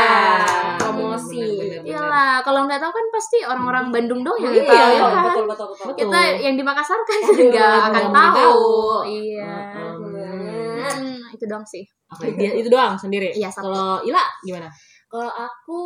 Promosi. 0.77 1.82
Iyalah, 1.82 2.39
kalau 2.41 2.63
nggak 2.63 2.77
tahu 2.77 2.91
kan 2.91 3.06
pasti 3.10 3.38
orang-orang 3.41 3.89
Bandung 3.89 4.21
doang 4.21 4.39
yang 4.39 4.54
Iya, 4.54 4.63
tahu 4.63 4.77
ya 4.88 5.01
betul, 5.01 5.10
kan. 5.10 5.23
betul 5.25 5.45
betul 5.45 5.67
betul. 5.67 5.93
Kita 5.97 6.19
yang 6.39 6.56
di 6.56 6.63
Makassar 6.63 6.99
kan 7.01 7.19
Iya, 7.27 7.49
nggak 7.49 7.71
akan 7.89 8.04
tahu. 8.08 8.36
tahu. 8.38 8.69
Iya. 9.10 9.54
Hmm. 9.73 10.80
Hmm, 10.82 11.17
itu 11.32 11.45
doang 11.45 11.65
sih. 11.65 11.84
Dia 12.32 12.51
itu 12.54 12.67
doang 12.67 12.93
sendiri. 12.95 13.32
Iya. 13.32 13.49
Kalau 13.49 13.99
Ila 14.01 14.23
gimana? 14.41 14.67
Kalau 15.08 15.27
aku 15.27 15.80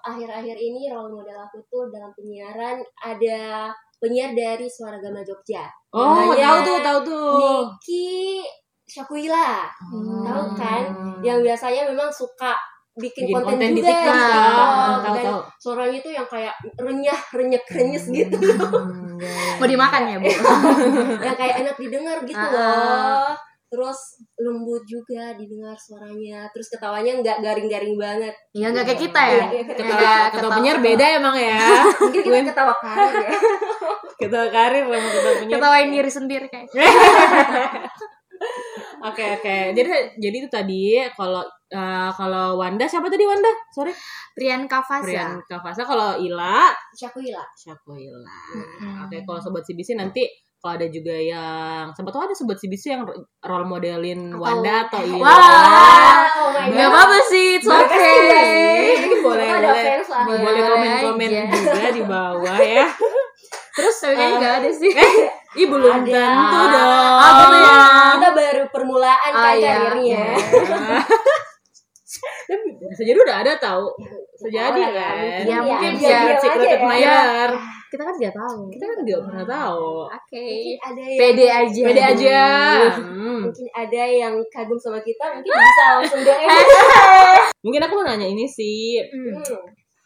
akhir-akhir 0.00 0.54
ini 0.54 0.86
role 0.86 1.10
model 1.10 1.34
aku 1.36 1.58
tuh 1.66 1.90
dalam 1.90 2.14
penyiaran 2.14 2.78
ada 2.96 3.66
penyiar 3.98 4.30
dari 4.30 4.70
Suara 4.70 4.94
Gama 4.96 5.18
Jogja. 5.20 5.66
Oh, 5.90 6.30
Namanya 6.30 6.38
tahu 6.38 6.58
tuh, 6.62 6.78
tahu 6.78 6.98
tuh. 7.02 7.30
Niki 7.34 8.38
Syakuila. 8.88 9.68
Hmm. 9.68 10.24
Tahu 10.24 10.44
kan? 10.56 10.82
Yang 11.20 11.38
biasanya 11.44 11.82
memang 11.86 12.08
suka 12.08 12.56
bikin, 12.96 13.28
bikin 13.28 13.34
konten, 13.36 13.54
konten, 13.54 13.68
di 13.70 13.78
juga 13.78 13.90
TikTok. 13.92 14.10
di 14.10 14.24
TikTok. 14.24 14.66
Tahu, 14.98 15.14
Dan 15.14 15.24
tahu. 15.24 15.40
suaranya 15.58 15.98
tuh 16.00 16.12
yang 16.12 16.26
kayak 16.26 16.54
renyah, 16.76 17.20
renyek, 17.30 17.64
renyes 17.68 18.04
gitu. 18.08 18.36
Hmm, 18.40 19.20
Mau 19.60 19.66
dimakan 19.66 20.02
ya, 20.04 20.16
Bu? 20.16 20.26
yang 21.26 21.36
kayak 21.36 21.54
enak 21.60 21.76
didengar 21.76 22.18
gitu 22.24 22.40
Ah. 22.40 22.50
loh. 22.50 23.30
Terus 23.68 24.00
lembut 24.34 24.80
juga 24.82 25.36
didengar 25.36 25.76
suaranya. 25.76 26.48
Terus 26.48 26.72
ketawanya 26.72 27.20
nggak 27.20 27.38
garing-garing 27.38 27.94
banget. 27.94 28.32
Iya, 28.50 28.72
nggak 28.72 28.84
kayak 28.88 29.00
kita 29.04 29.22
ya. 29.22 29.44
Iya, 29.46 29.62
Ketawa, 29.68 29.92
Kayak 29.92 30.24
ketawa 30.32 30.52
penyiar 30.56 30.78
beda 30.80 31.06
emang 31.12 31.36
ya. 31.36 31.60
Mungkin 32.00 32.20
kita 32.24 32.38
ketawa 32.48 32.74
karir 32.74 33.14
ya. 33.20 33.30
Ketawa 34.24 34.46
karir 34.48 34.82
sama 34.82 35.08
ketawa 35.12 35.34
penyiar. 35.36 35.56
Ketawain 35.60 35.88
diri 35.92 36.10
sendiri 36.10 36.46
kayak. 36.48 36.68
Oke 39.00 39.24
oke. 39.34 39.56
Jadi 39.72 39.88
jadi 40.16 40.36
itu 40.36 40.48
tadi 40.48 40.82
kalau 41.12 41.40
eh, 41.68 42.10
kalau 42.12 42.56
Wanda 42.56 42.84
siapa 42.84 43.06
tadi 43.06 43.22
Wanda? 43.22 43.50
Sorry. 43.70 43.92
Priyanka 44.32 44.78
Fasa. 44.80 45.04
Priyanka 45.04 45.56
Fasa. 45.58 45.82
Kalau 45.82 46.16
Ila 46.16 46.70
Syakuila. 46.92 47.42
Syakoila. 47.54 48.34
Mm-mm. 48.54 49.04
Oke, 49.04 49.22
kalau 49.22 49.38
sobat 49.38 49.62
CBC 49.62 49.94
nanti 49.94 50.26
kalau 50.58 50.74
ada 50.74 50.86
juga 50.86 51.14
yang 51.14 51.90
sempat 51.92 52.10
tahu 52.10 52.22
ada 52.24 52.34
sobat 52.34 52.56
CBC 52.56 52.90
yang 52.90 53.06
role 53.40 53.62
modelin 53.64 54.30
Atau- 54.30 54.42
Wanda 54.42 54.74
atau 54.84 55.00
Ila. 55.00 55.22
Wah. 55.22 56.18
oh 56.36 56.50
my 56.50 56.66
Gak 56.66 56.78
God. 56.80 56.90
apa-apa 56.90 57.18
sih, 57.24 57.46
it's 57.54 57.62
Boleh 57.64 57.86
okay. 57.86 58.18
boleh 59.22 59.46
boleh 59.46 59.48
boleh 60.26 60.40
Boleh 60.42 60.62
komen-komen 60.64 61.30
aja. 61.30 61.42
juga 61.48 61.88
di 61.92 62.02
bawah 62.02 62.58
ya. 62.58 62.86
Terus 63.78 63.94
tapi 63.96 64.12
kayaknya 64.12 64.26
Eh, 64.26 64.38
nggak 64.42 64.54
ada 64.58 64.70
sih. 64.72 64.90
Ih 65.50 65.64
belum 65.64 65.94
Ada. 66.02 66.04
tentu 66.04 66.60
dong. 66.68 67.16
Oh, 67.16 67.32
gitu 67.32 67.56
ya. 67.56 67.78
Kita 68.12 68.28
baru 68.30 68.62
permulaan 68.68 69.30
Ah, 69.30 69.42
kan 69.42 69.54
iya. 69.54 69.72
karirnya. 69.74 70.24
Tapi 72.48 72.64
bisa 72.82 73.02
jadi 73.04 73.18
udah 73.18 73.36
ada 73.38 73.52
tahu. 73.54 73.84
Bisa 74.32 74.48
jadi 74.50 74.80
Oh, 74.80 74.88
ya, 74.88 74.90
kan. 74.90 75.14
mungkin 75.18 75.44
Ya, 75.46 75.58
mungkin 75.60 75.92
secret 75.94 76.24
bisa. 76.26 76.40
secret 76.40 76.58
aja 76.58 76.66
ya. 76.66 76.76
admirer. 76.78 77.50
Kita 77.88 78.02
kan 78.04 78.14
nggak 78.14 78.34
tahu. 78.34 78.58
Kita 78.68 78.84
kan 78.84 78.96
nggak 78.98 79.20
pernah 79.22 79.46
tahu. 79.46 79.88
Oke. 80.06 80.44
Mungkin 80.44 80.78
ada 80.82 81.00
yang 81.02 81.18
Pede 81.18 81.46
aja. 81.48 81.82
Beda 81.84 82.02
aja. 82.06 82.40
Hmm. 82.98 83.40
mungkin 83.44 83.66
ada 83.70 84.02
yang 84.04 84.34
kagum 84.46 84.76
sama 84.76 85.00
kita 85.00 85.24
mungkin 85.30 85.52
bisa 85.52 85.84
langsung 85.94 86.20
DM 86.20 86.48
Mungkin 87.64 87.80
aku 87.82 87.92
mau 87.94 88.04
nanya 88.04 88.26
ini 88.26 88.44
sih 88.44 89.00
Hmm. 89.04 89.40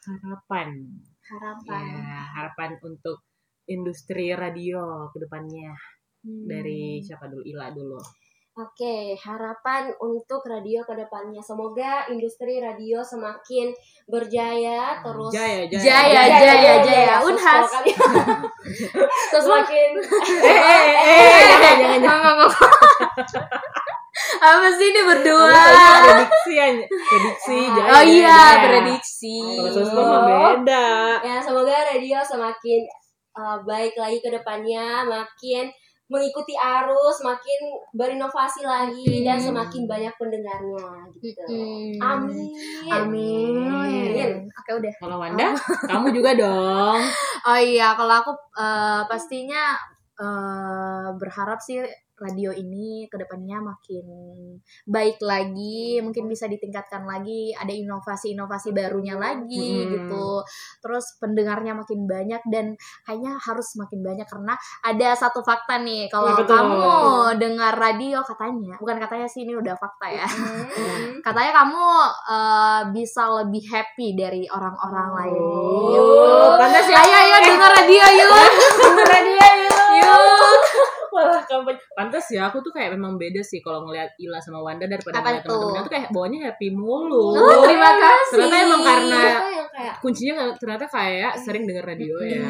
harapan. 0.04 0.68
Harapan. 1.22 1.82
Ya, 1.88 2.20
harapan 2.32 2.70
untuk 2.78 3.22
industri 3.66 4.34
radio 4.34 5.06
ke 5.10 5.18
depannya 5.20 5.70
Hmm. 6.22 6.46
dari 6.46 7.02
siapa 7.02 7.26
dulu 7.26 7.42
Ila 7.42 7.74
dulu. 7.74 7.98
Oke, 8.52 9.16
harapan 9.18 9.90
untuk 9.98 10.38
radio 10.46 10.84
ke 10.86 10.94
depannya. 10.94 11.42
Semoga 11.42 12.06
industri 12.06 12.62
radio 12.62 13.02
semakin 13.02 13.74
berjaya 14.06 15.02
terus 15.02 15.34
Jaya 15.34 15.66
Jaya. 15.66 15.82
Jaya, 15.82 16.22
jaya, 16.30 16.74
jaya. 16.84 17.14
Unhas. 17.26 17.64
Sosok 17.66 17.74
kali. 17.74 17.90
Terus 19.34 19.44
semakin 19.50 19.88
Eh 20.52 20.60
eh 20.62 20.84
eh 20.94 21.74
jangan 21.80 22.00
jangan. 22.06 22.36
Apa 24.46 24.68
sih 24.78 24.86
ini 24.92 25.00
berdua? 25.10 25.48
prediksi 26.06 26.52
ya 26.54 26.66
prediksi. 26.86 27.58
Jaya. 27.66 27.88
Oh 27.88 28.02
iya, 28.04 28.30
Jaya. 28.30 28.62
prediksi. 28.62 29.36
Kalau 29.58 30.22
beda. 30.22 30.86
ya 31.24 31.36
semoga 31.42 31.72
radio 31.88 32.22
semakin 32.22 32.80
uh, 33.34 33.58
baik 33.64 33.96
lagi 33.96 34.18
ke 34.20 34.28
depannya, 34.30 35.04
makin 35.04 35.68
mengikuti 36.12 36.52
arus, 36.52 37.24
makin 37.24 37.58
berinovasi 37.96 38.68
lagi 38.68 39.24
dan 39.24 39.40
Hmm. 39.40 39.48
semakin 39.48 39.88
banyak 39.88 40.12
pendengarnya 40.20 41.08
gitu. 41.24 41.48
Hmm. 41.48 42.28
Amin. 42.28 42.92
Amin. 42.92 44.28
Oke 44.52 44.70
udah. 44.76 44.92
Kalau 45.00 45.16
Wanda, 45.16 45.56
kamu 45.90 46.12
juga 46.12 46.36
dong. 46.36 47.00
Oh 47.48 47.56
iya, 47.58 47.96
kalau 47.96 48.12
aku 48.20 48.32
eh, 48.60 49.02
pastinya 49.08 49.72
eh, 50.20 51.08
berharap 51.16 51.56
sih 51.64 51.80
radio 52.22 52.54
ini 52.54 53.10
ke 53.10 53.18
depannya 53.18 53.58
makin 53.58 54.06
baik 54.86 55.18
lagi, 55.18 55.98
mungkin 55.98 56.30
bisa 56.30 56.46
ditingkatkan 56.46 57.02
lagi, 57.02 57.50
ada 57.52 57.74
inovasi-inovasi 57.74 58.70
barunya 58.70 59.18
lagi 59.18 59.82
Hmm. 59.82 59.90
gitu. 59.90 60.28
Terus 60.78 61.18
pendengarnya 61.18 61.74
makin 61.74 62.06
banyak 62.06 62.42
dan 62.46 62.78
kayaknya 63.02 63.34
harus 63.42 63.74
makin 63.74 64.00
banyak 64.00 64.26
karena 64.30 64.54
ada 64.86 65.08
satu 65.18 65.42
fakta 65.42 65.82
nih, 65.82 66.06
kalau 66.06 66.38
betul. 66.38 66.54
kamu 66.54 66.94
dengar 67.42 67.74
radio 67.74 68.22
katanya, 68.22 68.78
bukan 68.78 69.02
katanya 69.02 69.26
sih 69.26 69.42
ini 69.42 69.58
udah 69.58 69.74
fakta 69.74 70.06
ya. 70.06 70.26
Hmm. 70.28 71.18
Katanya 71.26 71.52
kamu 71.64 71.84
eh, 72.28 72.80
bisa 72.92 73.22
lebih 73.42 73.64
happy 73.66 74.14
dari 74.14 74.44
orang-orang 74.46 75.08
lain. 75.16 75.40
Oh, 75.40 75.88
Gitu. 75.88 76.58
pantas 76.60 76.86
ya. 76.86 76.98
Ayo 77.02 77.16
ayo 77.16 77.36
dengar 77.42 77.70
radio 77.72 78.04
yuk. 78.12 78.30
Dengar 78.82 79.06
radio 79.08 79.46
yuk. 79.64 79.78
Yuk. 80.02 80.91
Malah 81.12 81.42
kampanye. 81.50 81.78
Pantas 81.92 82.26
ya, 82.28 82.48
aku 82.48 82.58
tuh 82.58 82.72
kayak 82.72 82.92
memang 82.92 83.14
beda 83.14 83.40
sih 83.40 83.60
kalau 83.60 83.84
ngeliat 83.84 84.16
Ila 84.18 84.38
sama 84.38 84.58
Wanda 84.58 84.84
daripada 84.84 85.18
Apa 85.18 85.28
ngeliat 85.30 85.42
tuh? 85.42 85.50
teman-temannya 85.52 85.82
tuh 85.82 85.92
kayak 85.92 86.06
bawanya 86.08 86.38
happy 86.46 86.68
mulu. 86.70 87.26
Oh, 87.34 87.62
terima 87.62 87.90
kasih. 87.92 88.32
Ternyata 88.34 88.56
emang 88.58 88.80
karena 88.82 89.20
kayak 89.72 89.94
kuncinya 89.98 90.34
ternyata 90.54 90.84
kayak 90.86 91.32
sering 91.38 91.64
denger 91.64 91.84
radio 91.84 92.14
ya. 92.20 92.44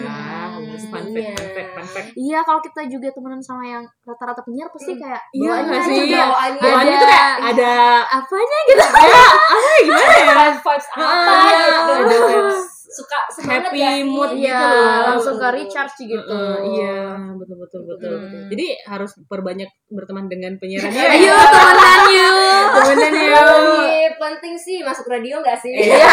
Fun 0.84 1.04
fact, 1.06 1.16
iya. 1.16 1.32
fun 1.32 1.48
fact, 1.50 1.70
fun 1.72 1.86
fact. 1.88 2.08
Iya, 2.14 2.38
kalau 2.42 2.60
kita 2.60 2.80
juga 2.86 3.08
temenan 3.10 3.40
sama 3.40 3.64
yang 3.64 3.84
rata-rata 4.02 4.42
penyiar 4.42 4.68
pasti 4.68 4.94
kayak 4.94 5.22
Iya 5.30 5.48
bawaannya 5.48 5.68
nggak 5.68 5.82
sih? 5.82 5.96
juga 6.02 6.18
bawaannya 6.22 6.60
Bawaannya 6.60 6.90
ada- 6.90 7.00
tuh 7.00 7.08
kayak 7.08 7.30
ada 7.42 7.72
apanya 8.12 8.58
gitu. 8.62 8.82
ya, 8.82 8.88
apa 9.32 9.68
ya, 9.70 9.80
gimana 9.80 10.14
ya? 10.14 10.34
vibes 10.54 10.86
apa 10.86 11.02
Ah, 11.02 11.96
gitu. 12.02 12.71
Suka 12.92 13.18
semangat 13.30 13.68
happy 13.68 13.78
ya 13.78 13.90
mood 14.04 14.30
Iya, 14.32 14.52
gitu 14.52 14.64
loh. 14.68 15.00
langsung 15.08 15.34
ke 15.36 15.46
recharge 15.50 15.94
gitu. 15.98 16.22
Heeh, 16.22 16.56
iya, 16.70 16.96
betul 17.32 17.56
betul 17.58 17.80
betul. 17.88 18.12
Hmm. 18.20 18.44
Jadi 18.48 18.66
harus 18.84 19.10
perbanyak 19.24 19.68
berteman 19.88 20.28
dengan 20.28 20.52
penyiar 20.56 20.84
radio. 20.84 21.08
Ayo 21.08 21.36
temenan 21.40 22.00
yuk. 22.06 22.64
temenan 22.70 23.12
Yang 23.16 23.32
yuk. 23.32 24.12
penting 24.16 24.54
sih 24.54 24.76
masuk 24.80 25.06
radio 25.06 25.38
nggak 25.38 25.56
sih? 25.56 25.70
Iya. 25.72 26.04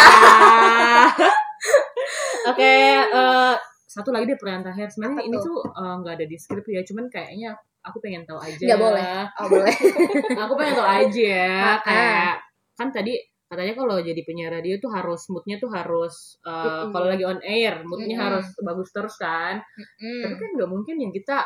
Oke, 2.49 2.73
eh, 3.03 3.53
satu 3.85 4.09
lagi 4.09 4.25
deh 4.25 4.35
pertanyaan 4.35 4.63
terakhir. 4.65 4.87
Sebenarnya 4.89 5.21
ini 5.21 5.35
tuh? 5.37 5.57
eh, 5.65 5.93
nggak 5.99 6.13
ada 6.15 6.25
di 6.25 6.35
skrip 6.35 6.63
ya, 6.65 6.81
cuman 6.81 7.05
kayaknya 7.07 7.49
aku 7.79 7.97
pengen 7.99 8.23
tahu 8.23 8.39
aja. 8.39 8.63
Nggak 8.65 8.79
boleh. 8.79 9.03
Oh, 9.35 9.45
boleh. 9.49 9.75
Aku 10.43 10.53
pengen 10.55 10.73
tahu 10.75 10.87
aja 10.87 11.37
Ah, 11.65 11.77
kayak 11.79 12.31
kan 12.75 12.87
tadi 12.89 13.13
katanya 13.49 13.73
kalau 13.73 13.97
jadi 13.99 14.21
penyiar 14.21 14.53
radio 14.53 14.77
tuh 14.77 14.93
harus 14.93 15.25
moodnya 15.27 15.57
tuh 15.57 15.73
harus 15.73 16.37
eh, 16.45 16.53
Mm-mm. 16.53 16.93
kalau 16.93 17.07
lagi 17.09 17.25
on 17.25 17.41
air 17.41 17.81
moodnya 17.81 18.15
Mm-mm. 18.15 18.25
harus 18.29 18.47
bagus 18.61 18.89
terus 18.93 19.15
kan. 19.17 19.59
Tapi 19.97 20.29
Hmm. 20.29 20.37
kan 20.37 20.49
nggak 20.55 20.69
mungkin 20.69 20.95
yang 21.01 21.09
kita 21.09 21.43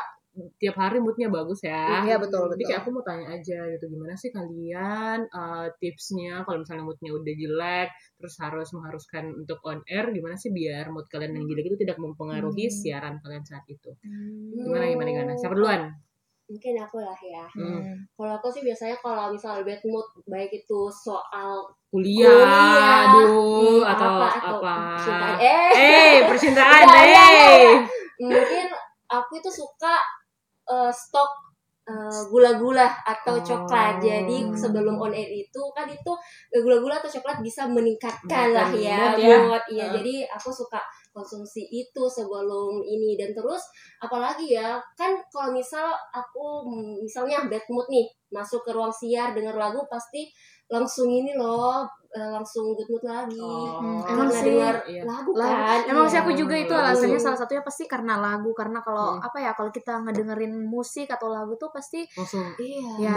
tiap 0.58 0.74
hari 0.74 0.98
moodnya 0.98 1.30
bagus 1.30 1.62
ya. 1.62 2.02
Iya 2.04 2.18
betul 2.18 2.50
Jadi 2.50 2.58
betul. 2.58 2.66
kayak 2.66 2.80
aku 2.82 2.90
mau 2.90 3.04
tanya 3.06 3.26
aja 3.32 3.58
gitu 3.70 3.86
gimana 3.86 4.18
sih 4.18 4.34
kalian 4.34 5.18
eh, 5.24 5.66
tipsnya 5.78 6.42
kalau 6.42 6.58
misalnya 6.60 6.84
moodnya 6.84 7.10
udah 7.14 7.34
jelek 7.38 7.88
terus 8.18 8.34
harus 8.42 8.68
mengharuskan 8.74 9.24
untuk 9.30 9.62
on 9.62 9.78
air 9.86 10.10
gimana 10.10 10.34
sih 10.34 10.50
biar 10.50 10.90
mood 10.90 11.06
kalian 11.06 11.38
yang 11.38 11.46
jelek 11.46 11.70
itu 11.70 11.78
tidak 11.86 12.02
mempengaruhi 12.02 12.66
Hmm. 12.66 12.74
siaran 12.74 13.14
kalian 13.22 13.46
saat 13.46 13.62
itu. 13.70 13.94
Hmm. 14.02 14.58
Gimana 14.58 14.84
gimana 14.90 15.08
gimana? 15.14 15.32
Siapa 15.38 15.54
duluan? 15.54 15.82
Mungkin 16.44 16.76
aku 16.76 17.00
lah 17.00 17.16
ya. 17.16 17.44
Hmm. 17.50 17.96
Kalau 18.12 18.32
aku 18.36 18.48
sih 18.48 18.60
biasanya 18.60 18.96
kalau 18.98 19.32
misalnya 19.32 19.64
bad 19.64 19.80
mood 19.84 20.04
baik 20.24 20.52
itu 20.52 20.80
soal 20.90 21.64
Kuliah, 21.88 22.26
Kuliah. 22.26 22.92
aduh 23.06 23.80
hmm, 23.80 23.82
atau 23.86 24.08
apa, 24.10 24.26
apa? 24.26 24.28
atau 24.36 24.58
percintaan. 24.60 25.36
Eh, 25.38 25.70
Eh, 25.72 26.14
percintaan, 26.26 26.84
eh. 26.90 27.06
jangan. 27.06 27.72
mungkin 28.20 28.66
aku 29.06 29.32
itu 29.36 29.50
suka 29.50 29.94
eh, 30.66 30.90
stok 30.90 31.30
eh, 31.84 32.20
gula-gula 32.28 32.88
atau 33.00 33.34
Oh. 33.34 33.40
coklat. 33.40 33.96
Jadi 33.98 34.36
sebelum 34.52 34.96
on 34.96 35.12
air 35.12 35.30
itu 35.30 35.62
kan 35.72 35.86
itu 35.86 36.12
eh, 36.50 36.60
gula-gula 36.60 36.98
atau 36.98 37.08
coklat 37.10 37.40
bisa 37.40 37.64
meningkatkan 37.66 38.50
lah 38.50 38.68
ya 38.68 39.12
mood 39.12 39.22
ya. 39.22 39.36
mood. 39.44 39.64
Iya, 39.70 39.84
Uh. 39.86 39.92
jadi 39.96 40.14
aku 40.28 40.50
suka 40.50 40.80
konsumsi 41.14 41.62
itu 41.70 42.02
sebelum 42.10 42.82
ini. 42.82 43.14
Dan 43.14 43.30
terus 43.32 43.62
apalagi 44.02 44.50
ya 44.58 44.82
kan 44.98 45.14
kalau 45.30 45.54
misal 45.54 45.94
aku 46.10 46.66
misalnya 47.00 47.46
bad 47.46 47.64
mood 47.70 47.86
nih 47.86 48.10
masuk 48.34 48.66
ke 48.66 48.74
ruang 48.74 48.90
siar 48.90 49.30
denger 49.32 49.54
lagu 49.54 49.86
pasti 49.86 50.26
langsung 50.66 51.06
ini 51.06 51.38
loh 51.38 51.86
langsung 52.14 52.70
good 52.70 52.86
mood 52.88 53.02
lagi 53.02 53.36
Oh. 53.36 53.76
Hmm, 53.76 54.00
emang 54.06 54.28
sih, 54.30 54.46
dengar 54.48 54.76
iya. 54.84 55.02
lagu 55.02 55.30
Lagu. 55.32 55.50
kan 55.50 55.78
Emang 55.84 56.04
iya. 56.04 56.10
sih 56.10 56.18
aku 56.18 56.32
juga 56.32 56.54
itu 56.54 56.70
lagu. 56.70 56.86
alasannya 56.86 57.18
salah 57.18 57.36
satunya 57.36 57.60
pasti 57.60 57.84
karena 57.84 58.14
lagu 58.16 58.50
karena 58.52 58.78
kalau 58.80 59.06
Hmm. 59.12 59.20
apa 59.20 59.38
ya 59.38 59.50
kalau 59.52 59.70
kita 59.70 59.98
ngedengerin 60.00 60.54
musik 60.64 61.06
atau 61.06 61.28
lagu 61.28 61.54
tuh 61.54 61.68
pasti 61.68 62.06
Langsung 62.10 62.46
iya 62.56 62.86
ya 63.00 63.16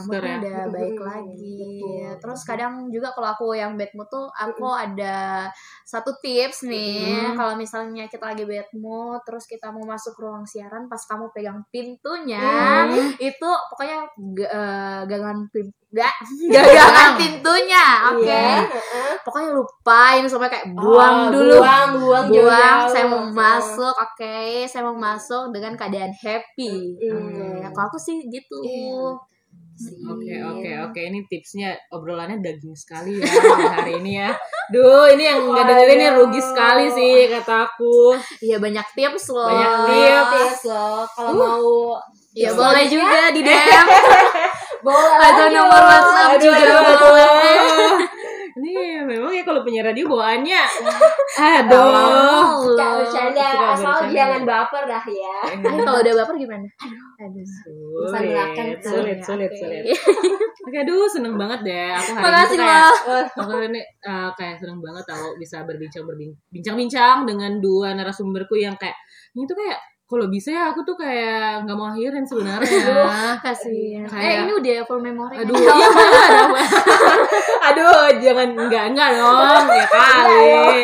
moodnya 0.00 0.22
ya. 0.24 0.38
udah 0.38 0.58
Mm-mm, 0.60 0.72
baik 0.72 0.98
lagi 0.98 1.58
betul. 1.58 2.10
terus 2.18 2.40
kadang 2.42 2.72
juga 2.88 3.08
kalau 3.10 3.28
aku 3.28 3.46
yang 3.52 3.74
bad 3.74 3.90
mood 3.92 4.06
tuh 4.06 4.26
aku 4.30 4.66
ada 4.68 5.48
satu 5.82 6.14
tips 6.16 6.64
nih 6.64 6.98
Mm. 7.26 7.34
kalau 7.34 7.54
misalnya 7.54 8.06
kita 8.06 8.24
lagi 8.24 8.44
bad 8.44 8.70
mood 8.72 9.20
terus 9.22 9.44
kita 9.44 9.68
mau 9.68 9.84
masuk 9.84 10.14
ruang 10.16 10.44
siaran 10.44 10.86
pas 10.86 11.00
kamu 11.00 11.30
pegang 11.30 11.60
pintunya 11.66 12.42
Hmm. 12.86 13.10
itu 13.16 13.48
pokoknya 13.68 13.98
eh, 14.38 15.00
gangan 15.04 15.48
pin 15.48 15.66
gak 15.88 16.12
gagangan 16.52 17.10
pintunya 17.16 17.84
oke 18.10 18.35
Iya, 18.36 18.60
heeh. 18.68 19.12
pokoknya 19.20 19.50
lupain 19.52 20.22
sampai 20.24 20.48
kayak 20.48 20.66
buang 20.72 21.16
Oh, 21.18 21.32
dulu 21.32 21.54
buang 21.56 21.90
buang 21.94 22.24
buang 22.26 22.26
jauh-jauh. 22.30 22.88
saya 22.88 23.04
mau 23.06 23.20
Heeh. 23.20 23.32
masuk 23.32 23.94
oke 23.94 24.38
saya 24.64 24.82
mau 24.84 24.96
masuk 24.96 25.44
dengan 25.50 25.72
keadaan 25.74 26.12
happy 26.14 26.74
Mm. 26.98 27.12
oke 27.12 27.44
kalau 27.70 27.86
aku 27.86 27.98
sih 27.98 28.16
gitu 28.26 28.58
Iya. 28.62 29.18
Oke 30.08 30.32
oke 30.40 30.70
oke 30.86 31.00
ini 31.02 31.20
tipsnya 31.26 31.76
obrolannya 31.90 32.40
daging 32.40 32.72
sekali 32.72 33.20
ya 33.20 33.28
hari 33.70 34.00
ini 34.00 34.16
ya. 34.16 34.32
Duh 34.66 35.04
ini 35.06 35.20
yang 35.22 35.44
nggak 35.44 35.68
dengerin 35.68 35.92
ini 35.94 36.08
rugi 36.10 36.40
sekali 36.40 36.88
sih 36.88 37.28
kata 37.28 37.68
aku. 37.68 38.16
Iya 38.40 38.56
banyak 38.56 38.86
tips 38.96 39.28
loh. 39.28 39.44
Banyak 39.44 39.70
Iya, 39.86 40.18
tips. 40.32 40.60
loh. 40.64 41.04
Kalau 41.06 41.32
mau 41.34 41.68
Ya 42.32 42.48
tips 42.48 42.56
boleh 42.56 42.84
juga 42.88 43.20
di 43.28 43.40
DM 43.44 43.86
boleh 44.86 45.12
atau 45.20 45.46
nomor 45.50 45.82
WhatsApp 45.84 46.40
juga 46.40 46.64
boleh. 46.96 47.28
Ini 48.56 49.04
memang 49.04 49.36
ya 49.36 49.44
kalau 49.44 49.60
punya 49.60 49.84
radio 49.84 50.08
bawaannya. 50.08 50.62
Aduh. 51.60 52.72
Bercanda, 52.72 53.46
Suka 53.52 53.68
asal 53.76 54.08
jangan 54.08 54.42
baper 54.48 54.82
dah 54.88 55.04
ya. 55.04 55.36
Eh, 55.52 55.60
kalau 55.84 56.00
udah 56.00 56.14
baper 56.24 56.34
gimana? 56.40 56.64
Aduh. 57.20 57.44
Sulit, 58.08 58.80
sulit, 58.80 59.18
sulit, 59.20 59.50
Oke. 59.52 59.60
sulit. 59.60 59.84
Oke, 60.66 60.76
aduh 60.82 61.06
seneng 61.06 61.36
banget 61.36 61.68
deh. 61.68 61.92
Aku 61.94 62.10
hari 62.16 62.24
Makasih 62.26 62.56
ini 62.56 62.56
tuh 62.56 62.66
kayak, 62.66 62.90
loh. 63.06 63.24
aku 63.38 63.50
hari 63.54 63.66
ini 63.70 63.82
uh, 64.08 64.30
kayak 64.34 64.56
seneng 64.58 64.78
banget 64.82 65.04
tau 65.06 65.26
bisa 65.38 65.56
berbincang 65.62 66.04
berbincang-bincang 66.08 67.16
dengan 67.28 67.52
dua 67.62 67.92
narasumberku 67.94 68.56
yang 68.58 68.74
kayak 68.80 68.96
ini 69.36 69.44
tuh 69.46 69.54
kayak 69.54 69.78
kalau 70.06 70.26
bisa 70.26 70.48
ya 70.48 70.70
aku 70.70 70.80
tuh 70.80 70.94
kayak 70.94 71.66
nggak 71.66 71.74
mau 71.74 71.90
akhirin 71.90 72.22
sebenarnya. 72.22 72.70
Kasihan. 73.44 74.06
Kayak- 74.06 74.22
Eh 74.22 74.36
ini 74.40 74.52
udah 74.54 74.76
full 74.82 75.00
memory. 75.00 75.34
Aduh, 75.36 75.54
iya. 75.58 75.74
Aduh, 77.68 77.90
jangan 78.16 78.48
enggak 78.54 78.84
enggak 78.90 79.10
dong, 79.14 79.66
ya 79.68 79.86
kali. 79.86 80.82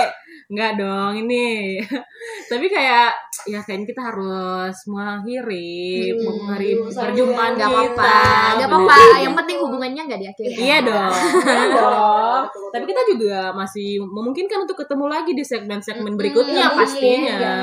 Enggak 0.53 0.77
dong 0.77 1.12
ini. 1.19 1.81
Tapi 2.53 2.69
kayak 2.69 3.09
ya 3.49 3.59
kayaknya 3.59 3.87
kita 3.88 4.03
harus 4.05 4.77
mengakhiri 4.85 6.12
Hmm, 6.12 6.23
mengakhiri 6.45 6.77
perjumpaan 6.87 7.53
Gak 7.55 7.65
kita. 7.65 7.73
apa-apa, 7.73 8.15
gak 8.55 8.69
apa-apa. 8.69 8.97
Yang 9.19 9.35
penting 9.35 9.57
hubungannya 9.59 10.03
gak 10.05 10.21
diakhiri. 10.21 10.55
Iya 10.61 10.79
dong. 10.85 11.12
Iya 11.43 11.65
Betul, 11.65 11.81
dong. 11.81 12.41
betul, 12.45 12.69
Tapi 12.71 12.85
kita 12.85 13.03
juga 13.09 13.38
masih 13.53 13.88
memungkinkan 13.99 14.59
untuk 14.62 14.77
ketemu 14.77 15.07
lagi 15.09 15.33
di 15.33 15.43
segmen-segmen 15.43 16.12
berikutnya 16.15 16.65
iya, 16.65 16.77
pastinya. 16.77 17.37
iya. 17.41 17.57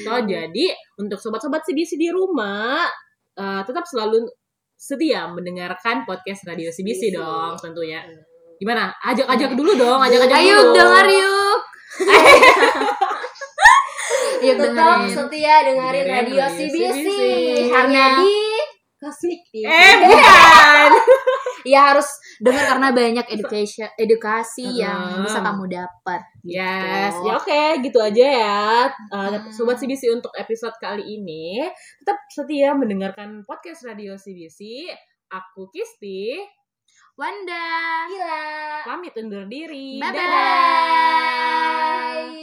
So, 0.00 0.12
jadi 0.22 0.64
untuk 0.96 1.18
sobat-sobat 1.18 1.62
CBC 1.62 1.96
di 1.96 2.08
rumah 2.08 2.86
eh, 3.34 3.62
tetap 3.62 3.82
selalu 3.82 4.30
setia 4.74 5.26
mendengarkan 5.26 6.06
podcast 6.06 6.46
Radio 6.46 6.70
CBC 6.70 7.10
CBC. 7.10 7.18
dong 7.18 7.58
tentunya. 7.58 7.98
Gimana? 8.56 8.90
Ajak-ajak 9.00 9.54
dulu 9.54 9.74
dong, 9.74 9.98
ajak-ajak 10.00 10.34
Ayo 10.36 10.54
dulu. 10.60 10.74
dengar 10.76 11.06
yuk. 11.08 11.47
Yuk 14.38 14.54
Tetap 14.56 14.70
dengerin. 14.70 15.10
setia 15.10 15.54
dengerin 15.66 16.04
Dengerin 16.06 16.06
radio 16.08 16.36
Radio 16.38 16.46
CBC. 16.54 16.78
CBC. 16.94 17.08
Hanya 17.68 17.74
Karena- 17.74 18.18
di 18.22 18.34
Kosmik 18.98 19.42
TV. 19.50 19.64
Eh, 19.64 19.92
bukan. 20.04 20.90
Ya 21.66 21.90
harus 21.92 22.06
dengar 22.38 22.64
karena 22.64 22.94
banyak 22.94 23.26
edukasi 23.28 23.82
edukasi 23.98 24.78
yang 24.78 25.20
Hmm. 25.20 25.26
bisa 25.26 25.42
kamu 25.42 25.68
dapat. 25.68 26.22
gitu. 26.40 26.54
Yes, 26.54 27.12
ya 27.18 27.32
oke, 27.34 27.62
gitu 27.82 27.98
aja 27.98 28.24
ya. 28.24 28.62
Uh, 29.10 29.36
Hmm. 29.36 29.50
Sobat 29.52 29.76
CBC 29.76 30.08
untuk 30.08 30.30
episode 30.32 30.72
kali 30.78 31.02
ini 31.04 31.60
tetap 31.98 32.16
setia 32.30 32.72
mendengarkan 32.72 33.42
podcast 33.44 33.84
Radio 33.84 34.14
CBC. 34.16 34.86
Aku 35.28 35.68
Kisti, 35.68 36.40
Wanda. 37.18 37.66
Gila. 38.06 38.38
pamit 38.86 39.14
undur 39.18 39.42
diri. 39.50 39.98
Bye-bye. 39.98 40.14
Dadah. 40.14 40.30
Bye. 42.30 42.38